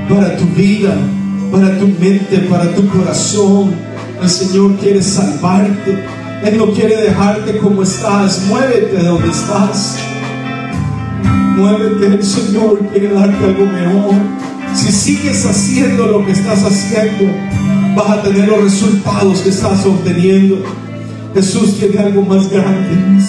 para 0.10 0.38
tu 0.38 0.46
vida, 0.46 0.96
para 1.52 1.78
tu 1.80 1.88
mente, 1.88 2.38
para 2.50 2.74
tu 2.76 2.88
corazón. 2.90 3.74
El 4.22 4.30
Señor 4.30 4.76
quiere 4.76 5.02
salvarte. 5.02 6.15
Él 6.44 6.58
no 6.58 6.72
quiere 6.72 6.98
dejarte 7.02 7.58
como 7.58 7.84
estás. 7.84 8.42
Muévete 8.48 8.98
de 8.98 9.04
donde 9.04 9.30
estás. 9.30 9.98
Muévete. 11.56 12.08
El 12.08 12.24
Señor 12.24 12.80
quiere 12.92 13.14
darte 13.14 13.46
algo 13.46 13.66
mejor. 13.66 14.16
Si 14.74 14.92
sigues 14.92 15.46
haciendo 15.46 16.08
lo 16.08 16.26
que 16.26 16.34
estás 16.34 16.64
haciendo, 16.64 17.32
vas 17.96 18.10
a 18.10 18.22
tener 18.22 18.48
los 18.50 18.64
resultados 18.64 19.40
que 19.40 19.50
estás 19.50 19.86
obteniendo. 19.86 20.58
Jesús 21.34 21.78
tiene 21.80 22.00
algo 22.00 22.22
más 22.22 22.50
grande. 22.50 23.22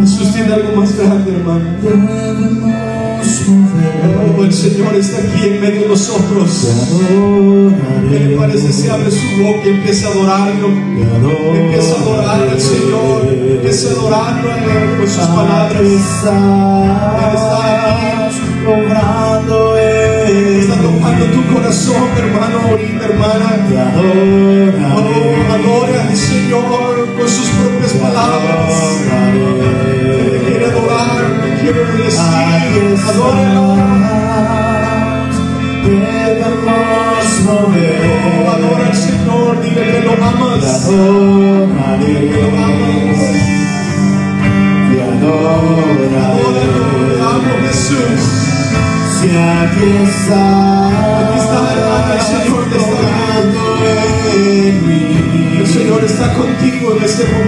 Jesús 0.00 0.32
tiene 0.32 0.52
algo 0.52 0.80
más 0.80 0.96
grande, 0.96 1.32
hermano. 1.32 3.07
Oh, 3.20 4.44
el 4.44 4.52
Señor 4.52 4.94
está 4.94 5.18
aquí 5.18 5.46
en 5.46 5.60
medio 5.60 5.82
de 5.82 5.88
nosotros. 5.88 6.68
¿Qué 8.08 8.18
le 8.20 8.36
parece 8.36 8.72
si 8.72 8.88
abre 8.88 9.10
su 9.10 9.42
boca 9.42 9.66
y 9.66 9.68
empieza 9.70 10.08
a 10.08 10.10
adorarlo? 10.12 10.68
Empieza 10.68 11.94
a 11.94 12.00
adorar 12.00 12.48
al 12.48 12.60
Señor. 12.60 13.26
Empieza 13.28 13.88
a 13.88 13.92
adorarlo 13.92 14.52
a 14.52 14.56
Él 14.56 14.96
con 14.98 15.08
sus 15.08 15.26
palabras. 15.26 15.80
Él 15.80 15.86
está 15.86 16.30
aquí. 16.30 16.68
Está 20.60 20.76
tocando 20.76 21.24
tu 21.26 21.40
corazón, 21.54 22.08
hermano, 22.18 22.56
ahorita, 22.68 23.04
hermana. 23.06 23.48
Oh, 23.96 25.54
adora 25.54 25.98
al 26.08 26.16
Señor 26.16 26.94
con 27.16 27.28
sus 27.28 27.48
propias 27.48 27.92
palabras. 27.94 28.68
Te 30.30 30.38
quiere 30.46 30.64
adorar, 30.66 31.07
te 31.88 31.96
bendecir. 31.96 33.08
Adóralo. 33.08 33.68
Oh, 37.50 38.50
adora 38.50 38.86
al 38.88 38.94
Señor, 38.94 39.62
dile 39.62 39.82
que 39.90 40.00
lo 40.04 40.12
amas. 40.12 40.88
Dile 41.98 42.20
que 42.28 42.42
lo 42.42 42.48
amas. 42.48 43.20
Te 46.58 47.14
amo, 47.22 47.52
Jesús. 47.66 48.22
Si 49.20 49.28
aquí 49.36 49.88
está, 50.04 50.44
Aquí 50.88 51.38
está, 51.38 51.58
hermana, 51.72 52.12
el 52.14 52.20
Señor 52.20 52.62
te 52.70 52.76
está 52.76 53.00
en 54.34 54.74
mí. 54.86 55.02
El 55.58 55.66
Señor 55.66 56.04
está 56.04 56.26
contigo 56.34 56.96
en 56.96 57.04
este 57.04 57.24
momento. 57.24 57.47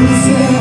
Você 0.00 0.59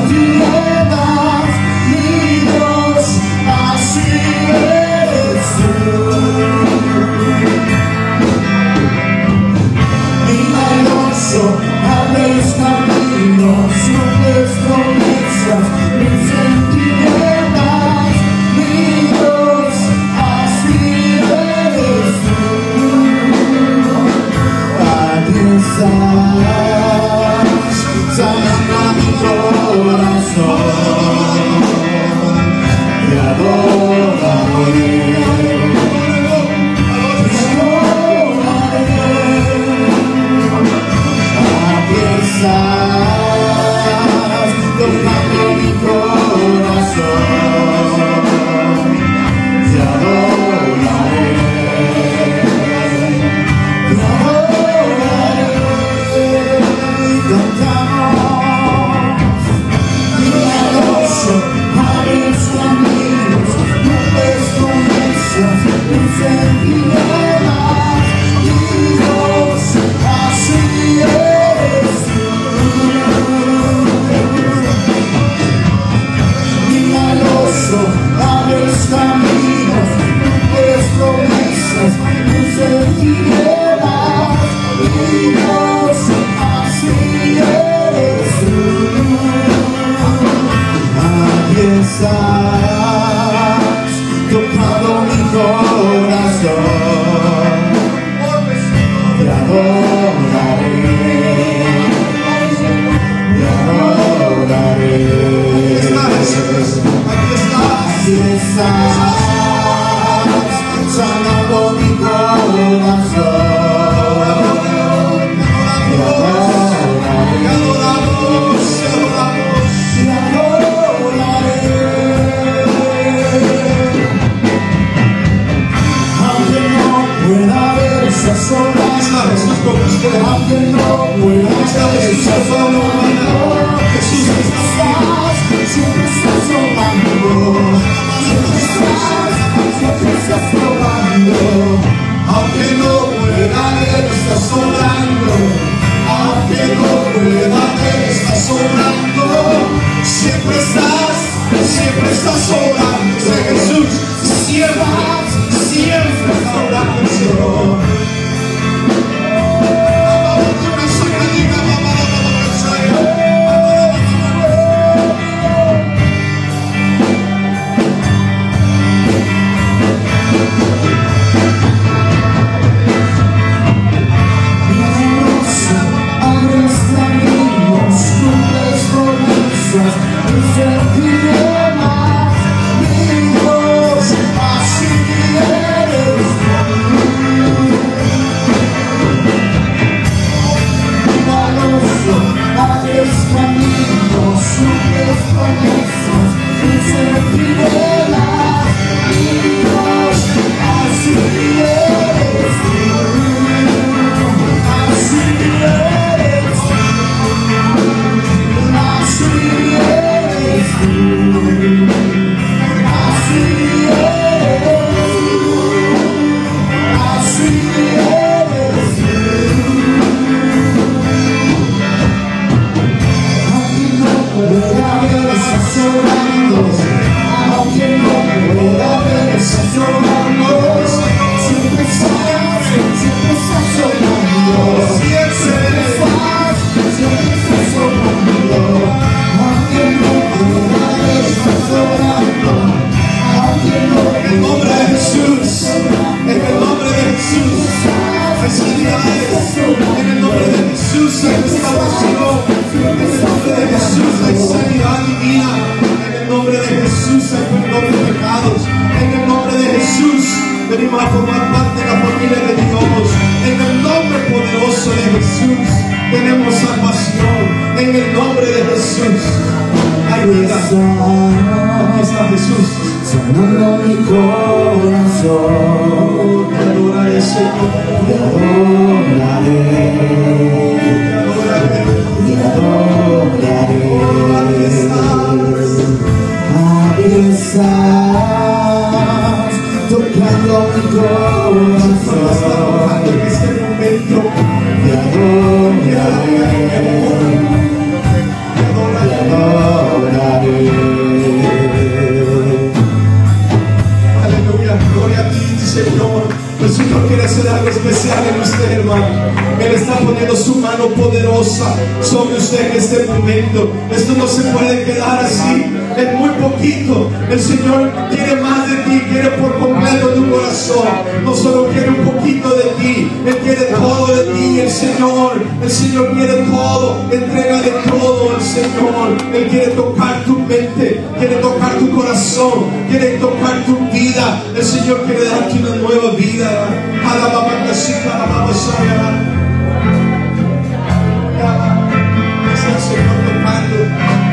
no 321.23 321.35
solo 321.35 321.67
quiere 321.69 321.89
un 321.89 322.05
poquito 322.05 322.49
de 322.55 322.63
ti, 322.79 323.11
Él 323.25 323.37
quiere 323.37 323.65
todo 323.65 324.07
de 324.07 324.33
ti, 324.33 324.59
el 324.59 324.69
Señor, 324.69 325.41
el 325.61 325.69
Señor 325.71 326.13
quiere 326.13 326.33
todo, 326.43 327.05
entrega 327.11 327.61
de 327.61 327.71
todo 327.89 328.35
al 328.35 328.41
Señor, 328.41 329.17
Él 329.33 329.47
quiere 329.49 329.67
tocar 329.67 330.23
tu 330.25 330.39
mente, 330.39 331.03
quiere 331.17 331.35
tocar 331.35 331.73
tu 331.77 331.89
corazón, 331.91 332.65
quiere 332.89 333.17
tocar 333.17 333.65
tu 333.65 333.77
vida, 333.91 334.43
el 334.55 334.63
Señor 334.63 335.01
quiere 335.05 335.25
darte 335.25 335.59
una 335.59 335.75
nueva 335.75 336.11
vida. 336.11 336.69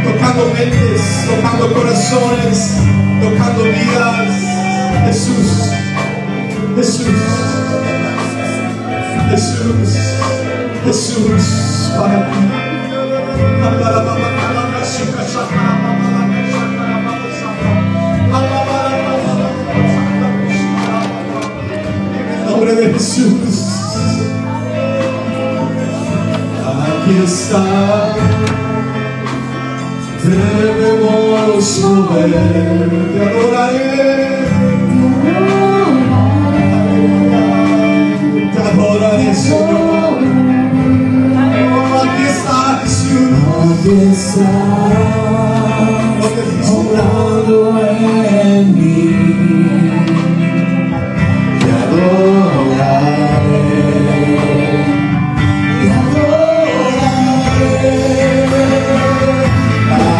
Tocando 0.04 0.46
mentes, 0.54 1.26
tocando 1.26 1.72
corazones, 1.74 2.78
tocando 3.20 3.64
vidas, 3.64 4.28
Jesús. 5.06 5.70
Jesús, 6.76 7.06
Jesús, 9.30 9.96
Jesús 10.84 11.90
para 11.96 12.30
ti. 12.30 12.36
En 22.28 22.50
nombre 22.50 22.74
de 22.74 22.92
Jesús, 22.92 23.54
aquí 26.62 27.14
está, 27.24 28.14
debemos 30.22 31.80
mover, 31.80 32.90
adoraré. 33.22 34.55
Adoraré, 38.78 39.34
Señor. 39.34 40.18
Aquí 42.02 42.24
está, 42.28 42.86
Señor. 42.86 43.72
Aquí 43.72 43.94
está, 44.12 44.52
morando 46.68 47.58
en 47.80 48.64
mí. 48.74 49.00
Te 51.58 51.70
adoraré. 51.84 53.00
Te 55.80 55.88
adoraré. 56.02 57.16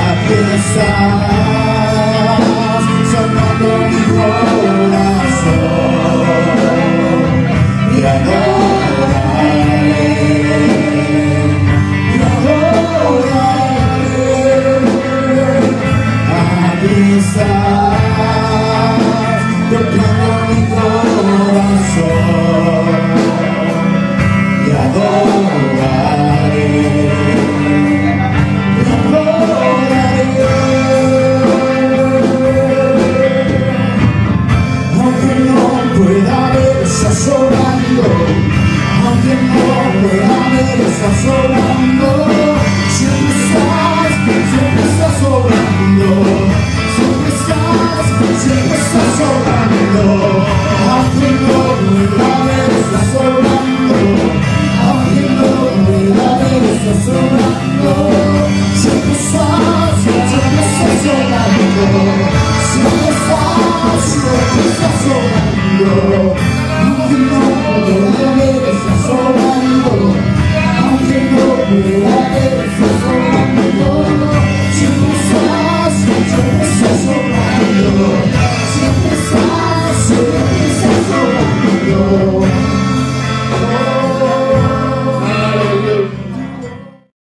Aquí 0.08 0.38
está, 0.56 0.90
sanando 3.12 3.68
mi 3.90 4.00
corazón. 4.16 4.75